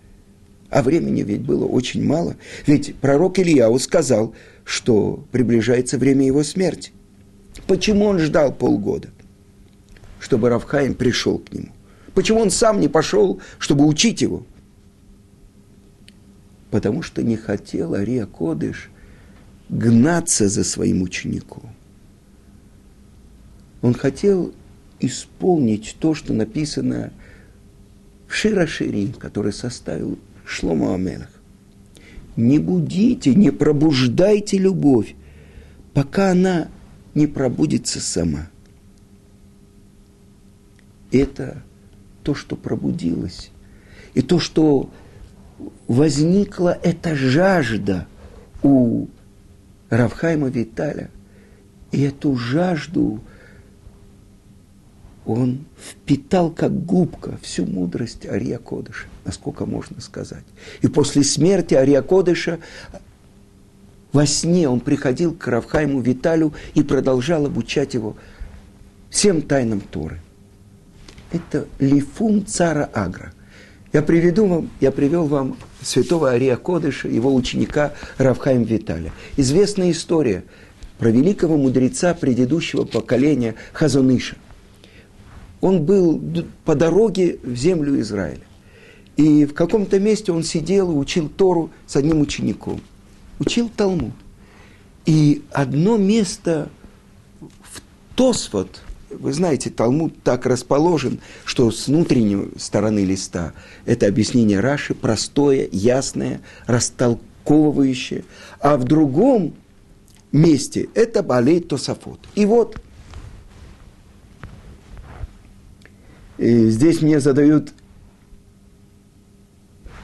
А 0.69 0.83
времени 0.83 1.21
ведь 1.21 1.41
было 1.41 1.65
очень 1.65 2.03
мало. 2.03 2.35
Ведь 2.65 2.95
пророк 2.95 3.39
Ильяу 3.39 3.77
сказал, 3.79 4.33
что 4.63 5.23
приближается 5.31 5.97
время 5.97 6.25
его 6.25 6.43
смерти. 6.43 6.91
Почему 7.67 8.05
он 8.05 8.19
ждал 8.19 8.51
полгода? 8.51 9.09
Чтобы 10.19 10.49
Равхаим 10.49 10.93
пришел 10.93 11.39
к 11.39 11.51
нему. 11.51 11.69
Почему 12.13 12.41
он 12.41 12.51
сам 12.51 12.79
не 12.79 12.87
пошел, 12.87 13.39
чтобы 13.57 13.85
учить 13.85 14.21
его? 14.21 14.43
Потому 16.71 17.01
что 17.01 17.23
не 17.23 17.35
хотел 17.35 17.95
Ария 17.95 18.25
Кодыш 18.25 18.89
гнаться 19.69 20.49
за 20.49 20.63
своим 20.63 21.01
учеником. 21.01 21.69
Он 23.81 23.93
хотел 23.93 24.53
исполнить 24.99 25.95
то, 25.99 26.13
что 26.13 26.33
написано 26.33 27.11
в 28.27 28.33
Шира 28.33 28.67
Ширин, 28.67 29.13
который 29.13 29.53
составил 29.53 30.19
Шлома 30.45 30.95
Амелах. 30.95 31.29
Не 32.35 32.59
будите, 32.59 33.33
не 33.35 33.51
пробуждайте 33.51 34.57
любовь, 34.57 35.15
пока 35.93 36.31
она 36.31 36.69
не 37.13 37.27
пробудится 37.27 37.99
сама. 37.99 38.49
Это 41.11 41.63
то, 42.23 42.35
что 42.35 42.55
пробудилось. 42.55 43.51
И 44.13 44.21
то, 44.21 44.39
что 44.39 44.89
возникла 45.87 46.77
эта 46.83 47.15
жажда 47.15 48.07
у 48.63 49.07
Равхайма 49.89 50.49
Виталя. 50.49 51.09
И 51.91 52.01
эту 52.03 52.35
жажду 52.35 53.19
он 55.25 55.65
впитал 55.79 56.51
как 56.51 56.85
губка 56.85 57.37
всю 57.41 57.65
мудрость 57.65 58.25
Ария 58.25 58.59
Кодыша, 58.59 59.07
насколько 59.25 59.65
можно 59.65 59.99
сказать. 60.01 60.43
И 60.81 60.87
после 60.87 61.23
смерти 61.23 61.73
Ария 61.73 62.01
Кодыша 62.01 62.59
во 64.11 64.25
сне 64.25 64.67
он 64.69 64.79
приходил 64.79 65.33
к 65.33 65.47
Равхайму 65.47 66.01
Виталю 66.01 66.53
и 66.73 66.83
продолжал 66.83 67.45
обучать 67.45 67.93
его 67.93 68.15
всем 69.09 69.41
тайнам 69.41 69.81
Торы. 69.81 70.19
Это 71.31 71.67
лифум 71.79 72.45
цара 72.45 72.89
Агра– 72.93 73.33
я 73.93 74.01
приведу 74.01 74.45
вам, 74.45 74.69
я 74.79 74.91
привел 74.91 75.25
вам 75.25 75.57
святого 75.81 76.29
Ария 76.29 76.57
Кодыша, 76.57 77.07
его 77.07 77.33
ученика 77.33 77.93
Равхайм 78.17 78.63
Виталя. 78.63 79.11
Известная 79.35 79.91
история 79.91 80.43
про 80.99 81.09
великого 81.09 81.57
мудреца 81.57 82.13
предыдущего 82.13 82.83
поколения 82.83 83.55
Хазуныша. 83.73 84.35
Он 85.61 85.83
был 85.83 86.21
по 86.65 86.75
дороге 86.75 87.39
в 87.43 87.55
землю 87.55 87.99
Израиля. 87.99 88.41
И 89.17 89.45
в 89.45 89.53
каком-то 89.53 89.99
месте 89.99 90.31
он 90.31 90.43
сидел 90.43 90.91
и 90.91 90.95
учил 90.95 91.27
Тору 91.27 91.71
с 91.87 91.95
одним 91.95 92.21
учеником. 92.21 92.79
Учил 93.39 93.69
Талмуд. 93.75 94.13
И 95.05 95.41
одно 95.51 95.97
место 95.97 96.69
в 97.41 97.81
Тосфот– 98.15 98.81
вы 99.09 99.33
знаете, 99.33 99.69
Талмуд 99.69 100.21
так 100.23 100.45
расположен, 100.45 101.19
что 101.45 101.71
с 101.71 101.87
внутренней 101.87 102.49
стороны 102.57 102.99
листа 102.99 103.53
это 103.85 104.07
объяснение 104.07 104.59
Раши 104.59 104.93
простое, 104.93 105.67
ясное, 105.71 106.41
растолковывающее, 106.67 108.23
а 108.59 108.77
в 108.77 108.83
другом 108.83 109.53
месте 110.31 110.89
это 110.93 111.23
Балей 111.23 111.59
Тосафот. 111.59 112.19
И 112.35 112.45
вот 112.45 112.79
и 116.37 116.69
здесь 116.69 117.01
мне 117.01 117.19
задают 117.19 117.73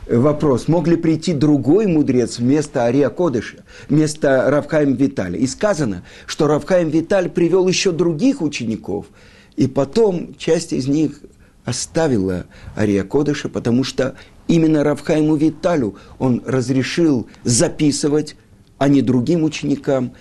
вопрос, 0.07 0.67
мог 0.67 0.87
ли 0.87 0.95
прийти 0.95 1.33
другой 1.33 1.87
мудрец 1.87 2.39
вместо 2.39 2.83
Ария 2.83 3.09
Кодыша, 3.09 3.63
вместо 3.89 4.49
Равхаем 4.49 4.95
Виталя. 4.95 5.37
И 5.37 5.47
сказано, 5.47 6.03
что 6.25 6.47
Равхаем 6.47 6.89
Виталь 6.89 7.29
привел 7.29 7.67
еще 7.67 7.91
других 7.91 8.41
учеников, 8.41 9.07
и 9.55 9.67
потом 9.67 10.35
часть 10.37 10.73
из 10.73 10.87
них 10.87 11.21
оставила 11.63 12.45
Ария 12.77 13.03
Кодыша, 13.03 13.49
потому 13.49 13.83
что 13.83 14.15
именно 14.47 14.83
Равхайму 14.83 15.35
Виталю 15.35 15.95
он 16.19 16.43
разрешил 16.45 17.27
записывать, 17.43 18.35
а 18.77 18.87
не 18.87 19.01
другим 19.01 19.43
ученикам, 19.43 20.13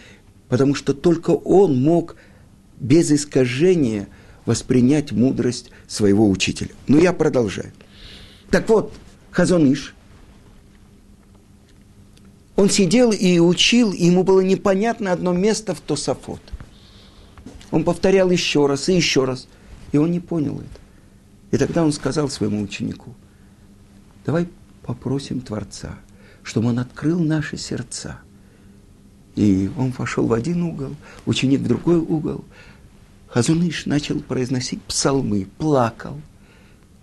потому 0.48 0.74
что 0.74 0.94
только 0.94 1.30
он 1.30 1.80
мог 1.82 2.16
без 2.80 3.10
искажения 3.10 4.08
воспринять 4.46 5.12
мудрость 5.12 5.70
своего 5.86 6.28
учителя. 6.28 6.70
Но 6.86 6.98
я 6.98 7.12
продолжаю. 7.12 7.72
Так 8.50 8.68
вот, 8.68 8.92
Хазоныш, 9.34 9.96
он 12.54 12.70
сидел 12.70 13.10
и 13.10 13.40
учил, 13.40 13.90
и 13.90 14.04
ему 14.06 14.22
было 14.22 14.40
непонятно 14.40 15.10
одно 15.10 15.32
место 15.32 15.74
в 15.74 15.80
Тософот. 15.80 16.40
Он 17.72 17.82
повторял 17.82 18.30
еще 18.30 18.66
раз 18.66 18.88
и 18.88 18.94
еще 18.94 19.24
раз, 19.24 19.48
и 19.90 19.98
он 19.98 20.12
не 20.12 20.20
понял 20.20 20.60
это. 20.60 20.80
И 21.50 21.58
тогда 21.58 21.82
он 21.82 21.90
сказал 21.90 22.28
своему 22.28 22.62
ученику, 22.62 23.12
давай 24.24 24.48
попросим 24.82 25.40
Творца, 25.40 25.96
чтобы 26.44 26.68
он 26.68 26.78
открыл 26.78 27.18
наши 27.18 27.56
сердца. 27.56 28.20
И 29.34 29.68
он 29.76 29.90
пошел 29.90 30.28
в 30.28 30.32
один 30.32 30.62
угол, 30.62 30.94
ученик 31.26 31.58
в 31.58 31.66
другой 31.66 31.96
угол. 31.96 32.44
Хазуныш 33.26 33.86
начал 33.86 34.20
произносить 34.20 34.80
псалмы, 34.82 35.48
плакал 35.58 36.20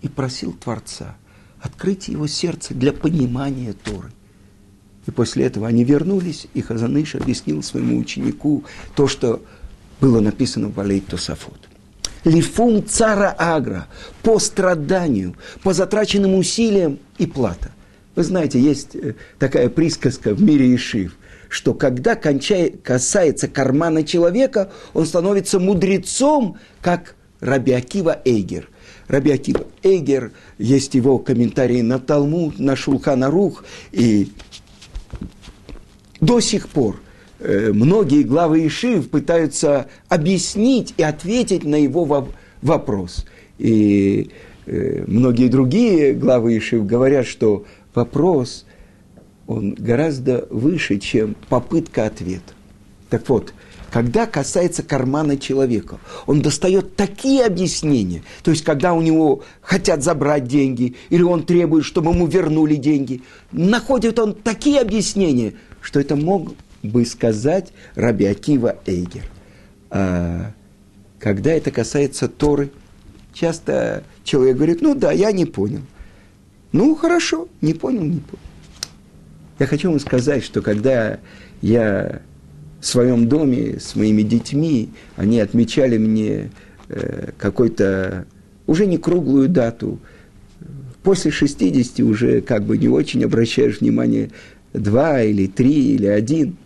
и 0.00 0.08
просил 0.08 0.54
Творца– 0.54 1.14
открыть 1.62 2.08
его 2.08 2.26
сердце 2.26 2.74
для 2.74 2.92
понимания 2.92 3.72
Торы. 3.72 4.10
И 5.06 5.10
после 5.10 5.46
этого 5.46 5.66
они 5.66 5.84
вернулись, 5.84 6.46
и 6.54 6.60
Хазаныш 6.60 7.14
объяснил 7.14 7.62
своему 7.62 7.98
ученику 7.98 8.64
то, 8.94 9.08
что 9.08 9.42
было 10.00 10.20
написано 10.20 10.68
в 10.68 10.78
Алей 10.78 11.00
Тосафот. 11.00 11.58
Лифум 12.24 12.86
цара 12.86 13.34
агра, 13.36 13.88
по 14.22 14.38
страданию, 14.38 15.34
по 15.62 15.72
затраченным 15.72 16.34
усилиям 16.34 16.98
и 17.18 17.26
плата. 17.26 17.72
Вы 18.14 18.24
знаете, 18.24 18.60
есть 18.60 18.94
э, 18.94 19.14
такая 19.38 19.68
присказка 19.68 20.34
в 20.34 20.42
мире 20.42 20.74
Ишив, 20.74 21.16
что 21.48 21.74
когда 21.74 22.14
касается 22.14 23.48
кармана 23.48 24.04
человека, 24.04 24.70
он 24.94 25.06
становится 25.06 25.58
мудрецом, 25.58 26.58
как 26.80 27.16
Раби 27.40 27.72
Акива 27.72 28.20
Эйгер. 28.24 28.68
Раби 29.08 29.30
Акива 29.30 29.66
Эйгер, 29.82 30.32
есть 30.58 30.94
его 30.94 31.18
комментарии 31.18 31.80
на 31.80 31.98
Талмуд, 31.98 32.58
на 32.58 32.76
Шулхана 32.76 33.30
Рух, 33.30 33.64
и 33.90 34.28
до 36.20 36.40
сих 36.40 36.68
пор 36.68 37.00
э, 37.40 37.72
многие 37.72 38.22
главы 38.22 38.66
Ишив 38.66 39.10
пытаются 39.10 39.88
объяснить 40.08 40.94
и 40.96 41.02
ответить 41.02 41.64
на 41.64 41.76
его 41.76 42.28
вопрос. 42.62 43.26
И 43.58 44.30
э, 44.66 45.04
многие 45.06 45.48
другие 45.48 46.14
главы 46.14 46.56
Ишив 46.56 46.86
говорят, 46.86 47.26
что 47.26 47.64
вопрос, 47.94 48.64
он 49.46 49.74
гораздо 49.74 50.46
выше, 50.50 50.98
чем 50.98 51.34
попытка 51.48 52.06
ответа. 52.06 52.54
Так 53.10 53.28
вот, 53.28 53.52
когда 53.92 54.26
касается 54.26 54.82
кармана 54.82 55.36
человека. 55.36 56.00
Он 56.26 56.40
достает 56.40 56.96
такие 56.96 57.44
объяснения. 57.44 58.22
То 58.42 58.50
есть, 58.50 58.64
когда 58.64 58.94
у 58.94 59.02
него 59.02 59.42
хотят 59.60 60.02
забрать 60.02 60.48
деньги, 60.48 60.96
или 61.10 61.22
он 61.22 61.44
требует, 61.44 61.84
чтобы 61.84 62.12
ему 62.12 62.26
вернули 62.26 62.76
деньги, 62.76 63.22
находит 63.52 64.18
он 64.18 64.34
такие 64.34 64.80
объяснения, 64.80 65.52
что 65.82 66.00
это 66.00 66.16
мог 66.16 66.54
бы 66.82 67.04
сказать 67.04 67.72
Раби 67.94 68.24
Акива 68.24 68.78
Эйгер. 68.86 69.24
А 69.90 70.52
когда 71.18 71.52
это 71.52 71.70
касается 71.70 72.28
Торы, 72.28 72.70
часто 73.34 74.04
человек 74.24 74.56
говорит, 74.56 74.80
ну 74.80 74.94
да, 74.94 75.12
я 75.12 75.32
не 75.32 75.44
понял. 75.44 75.82
Ну, 76.72 76.94
хорошо, 76.94 77.46
не 77.60 77.74
понял, 77.74 78.02
не 78.02 78.20
понял. 78.20 78.42
Я 79.58 79.66
хочу 79.66 79.90
вам 79.90 80.00
сказать, 80.00 80.42
что 80.42 80.62
когда 80.62 81.20
Я 81.60 82.22
в 82.82 82.86
своем 82.86 83.28
доме 83.28 83.78
с 83.78 83.94
моими 83.94 84.22
детьми, 84.22 84.90
они 85.14 85.38
отмечали 85.38 85.98
мне 85.98 86.50
э, 86.88 87.30
какой-то, 87.38 88.26
уже 88.66 88.86
не 88.86 88.98
круглую 88.98 89.48
дату. 89.48 90.00
После 91.04 91.30
60 91.30 92.00
уже 92.00 92.40
как 92.40 92.64
бы 92.64 92.76
не 92.76 92.88
очень 92.88 93.22
обращаешь 93.22 93.80
внимание 93.80 94.32
два 94.72 95.22
или 95.22 95.46
три 95.46 95.94
или 95.94 96.06
один. 96.06 96.56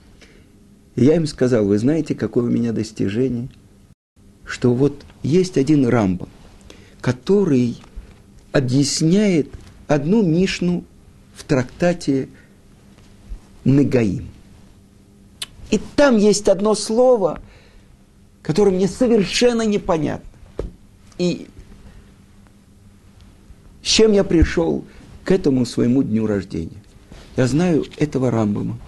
И 0.94 1.05
я 1.05 1.16
им 1.16 1.26
сказал, 1.26 1.66
вы 1.66 1.76
знаете, 1.76 2.14
какое 2.14 2.44
у 2.44 2.50
меня 2.50 2.72
достижение? 2.72 3.50
Что 4.46 4.72
вот 4.72 5.05
есть 5.22 5.59
один 5.59 5.87
Рамбам, 5.87 6.31
который 7.02 7.76
объясняет 8.52 9.48
одну 9.87 10.22
Мишну 10.22 10.83
в 11.35 11.44
трактате 11.44 12.29
Негаим. 13.66 14.29
И 15.70 15.81
там 15.96 16.16
есть 16.16 16.48
одно 16.48 16.74
слово, 16.74 17.40
которое 18.42 18.70
мне 18.70 18.88
совершенно 18.88 19.62
непонятно. 19.62 20.29
И 21.18 21.48
с 23.83 23.88
чем 23.88 24.12
я 24.12 24.24
пришел 24.24 24.85
к 25.24 25.31
этому 25.31 25.66
своему 25.66 26.02
дню 26.02 26.26
рождения? 26.26 26.83
Я 27.37 27.46
знаю 27.46 27.85
этого 27.98 28.31
Рамбама. 28.31 28.79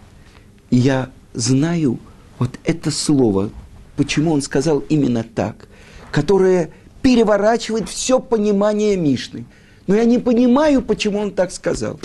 И 0.70 0.76
я 0.76 1.10
знаю 1.34 1.98
вот 2.38 2.58
это 2.64 2.90
слово, 2.90 3.50
почему 3.96 4.32
он 4.32 4.42
сказал 4.42 4.80
именно 4.80 5.24
так, 5.24 5.68
которое 6.12 6.70
переворачивает 7.02 7.88
все 7.88 8.20
понимание 8.20 8.96
Мишны. 8.96 9.44
Но 9.86 9.94
я 9.94 10.04
не 10.04 10.18
понимаю, 10.18 10.82
почему 10.82 11.18
он 11.18 11.30
так 11.32 11.50
сказал. 11.50 11.98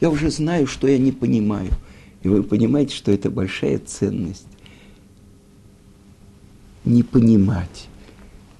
Я 0.00 0.10
уже 0.10 0.30
знаю, 0.30 0.66
что 0.66 0.86
я 0.86 0.98
не 0.98 1.12
понимаю. 1.12 1.70
И 2.22 2.28
вы 2.28 2.42
понимаете, 2.42 2.94
что 2.94 3.10
это 3.10 3.30
большая 3.30 3.78
ценность. 3.78 4.46
Не 6.84 7.02
понимать 7.02 7.88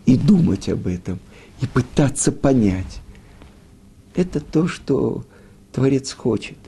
и 0.07 0.17
думать 0.17 0.69
об 0.69 0.87
этом, 0.87 1.19
и 1.61 1.67
пытаться 1.67 2.33
понять. 2.33 3.01
Это 4.15 4.41
то, 4.41 4.69
что 4.69 5.25
Творец 5.73 6.13
хочет 6.13 6.59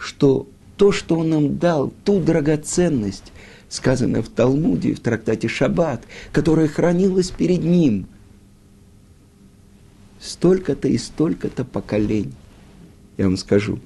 что 0.00 0.48
то, 0.76 0.92
что 0.92 1.18
он 1.18 1.28
нам 1.28 1.58
дал, 1.58 1.92
ту 2.04 2.20
драгоценность, 2.20 3.32
сказано 3.68 4.22
в 4.22 4.28
Талмуде, 4.28 4.94
в 4.94 5.00
трактате 5.00 5.46
Шаббат, 5.46 6.02
которая 6.32 6.68
хранилась 6.68 7.30
перед 7.30 7.62
ним, 7.62 8.06
столько-то 10.18 10.88
и 10.88 10.96
столько-то 10.96 11.64
поколений. 11.64 12.32
Я 13.18 13.26
вам 13.26 13.36
скажу, 13.36 13.78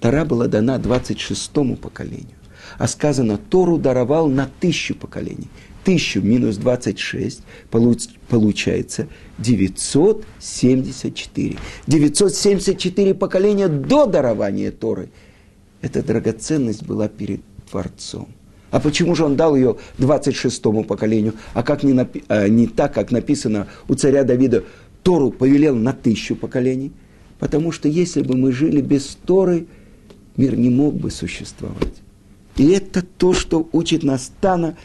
Тара 0.00 0.24
была 0.24 0.46
дана 0.46 0.78
26-му 0.78 1.76
поколению, 1.76 2.36
а 2.78 2.86
сказано, 2.86 3.38
Тору 3.38 3.78
даровал 3.78 4.28
на 4.28 4.48
тысячу 4.60 4.94
поколений. 4.94 5.48
Тысячу 5.84 6.20
минус 6.20 6.56
26 6.56 7.40
получается 7.70 9.06
974. 9.38 11.56
974 11.86 13.14
поколения 13.14 13.68
до 13.68 14.06
дарования 14.06 14.70
Торы. 14.70 15.08
Эта 15.80 16.02
драгоценность 16.02 16.82
была 16.82 17.08
перед 17.08 17.40
Творцом. 17.70 18.28
А 18.70 18.80
почему 18.80 19.14
же 19.14 19.24
он 19.24 19.36
дал 19.36 19.56
ее 19.56 19.78
26-му 19.98 20.84
поколению? 20.84 21.32
А 21.54 21.62
как 21.62 21.84
не, 21.84 21.92
напи- 21.92 22.22
а 22.28 22.48
не 22.48 22.66
так, 22.66 22.92
как 22.92 23.10
написано 23.10 23.66
у 23.88 23.94
царя 23.94 24.24
Давида, 24.24 24.64
Тору 25.02 25.30
повелел 25.30 25.74
на 25.74 25.94
тысячу 25.94 26.36
поколений? 26.36 26.92
Потому 27.38 27.72
что 27.72 27.88
если 27.88 28.20
бы 28.20 28.36
мы 28.36 28.52
жили 28.52 28.82
без 28.82 29.16
Торы, 29.24 29.66
мир 30.38 30.56
не 30.56 30.70
мог 30.70 30.94
бы 30.94 31.10
существовать. 31.10 32.00
И 32.56 32.70
это 32.70 33.02
то, 33.02 33.34
что 33.34 33.68
учит 33.72 34.02
нас 34.02 34.32
Тана 34.40 34.76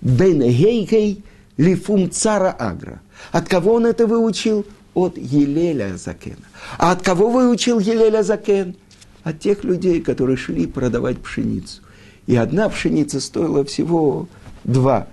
Бен 0.00 0.40
Гейгей 0.40 1.22
Лифум 1.56 2.10
Цара 2.10 2.50
Агра. 2.50 3.00
От 3.30 3.48
кого 3.48 3.74
он 3.74 3.86
это 3.86 4.06
выучил? 4.06 4.66
От 4.94 5.16
Елеля 5.18 5.96
Закена. 5.96 6.46
А 6.78 6.92
от 6.92 7.02
кого 7.02 7.30
выучил 7.30 7.78
Елеля 7.78 8.22
Закен? 8.22 8.74
От 9.22 9.40
тех 9.40 9.62
людей, 9.62 10.00
которые 10.00 10.36
шли 10.36 10.66
продавать 10.66 11.18
пшеницу. 11.18 11.82
И 12.26 12.34
одна 12.34 12.68
пшеница 12.68 13.20
стоила 13.20 13.64
всего 13.64 14.28
два, 14.64 15.06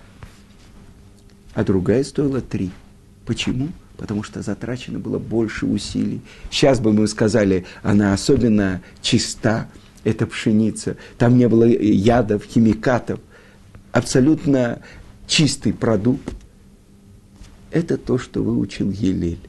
а 1.54 1.64
другая 1.64 2.04
стоила 2.04 2.42
три. 2.42 2.72
Почему? 3.26 3.70
Потому 3.98 4.24
что 4.24 4.42
затрачено 4.42 5.00
было 5.00 5.20
больше 5.20 5.66
усилий. 5.66 6.22
Сейчас 6.50 6.80
бы 6.80 6.94
мы 6.94 7.08
сказали, 7.08 7.66
она 7.84 8.14
особенно 8.14 8.82
чиста, 9.02 9.68
эта 10.04 10.26
пшеница. 10.26 10.98
Там 11.18 11.38
не 11.38 11.48
было 11.48 11.64
ядов, 11.64 12.44
химикатов. 12.44 13.20
Абсолютно 13.92 14.82
чистый 15.28 15.74
продукт 15.74 16.34
это 17.74 17.98
то, 17.98 18.20
что 18.20 18.44
выучил 18.44 18.92
Елель. 18.92 19.40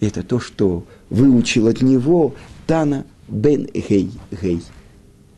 Это 0.00 0.22
то, 0.22 0.40
что 0.40 0.84
выучил 1.08 1.68
от 1.68 1.82
него 1.82 2.34
Тана 2.66 3.06
бен 3.28 3.66
Гей. 3.72 4.10
Гей. 4.30 4.62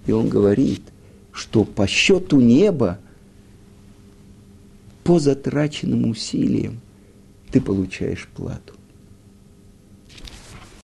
И 0.07 0.12
он 0.12 0.29
говорит, 0.31 0.83
что 1.31 1.65
по 1.65 1.87
счету 1.87 2.41
неба, 2.41 2.99
по 5.05 5.19
затраченным 5.19 6.09
усилиям, 6.09 6.81
ты 7.53 7.61
получаешь 7.61 8.29
плату. 8.35 8.75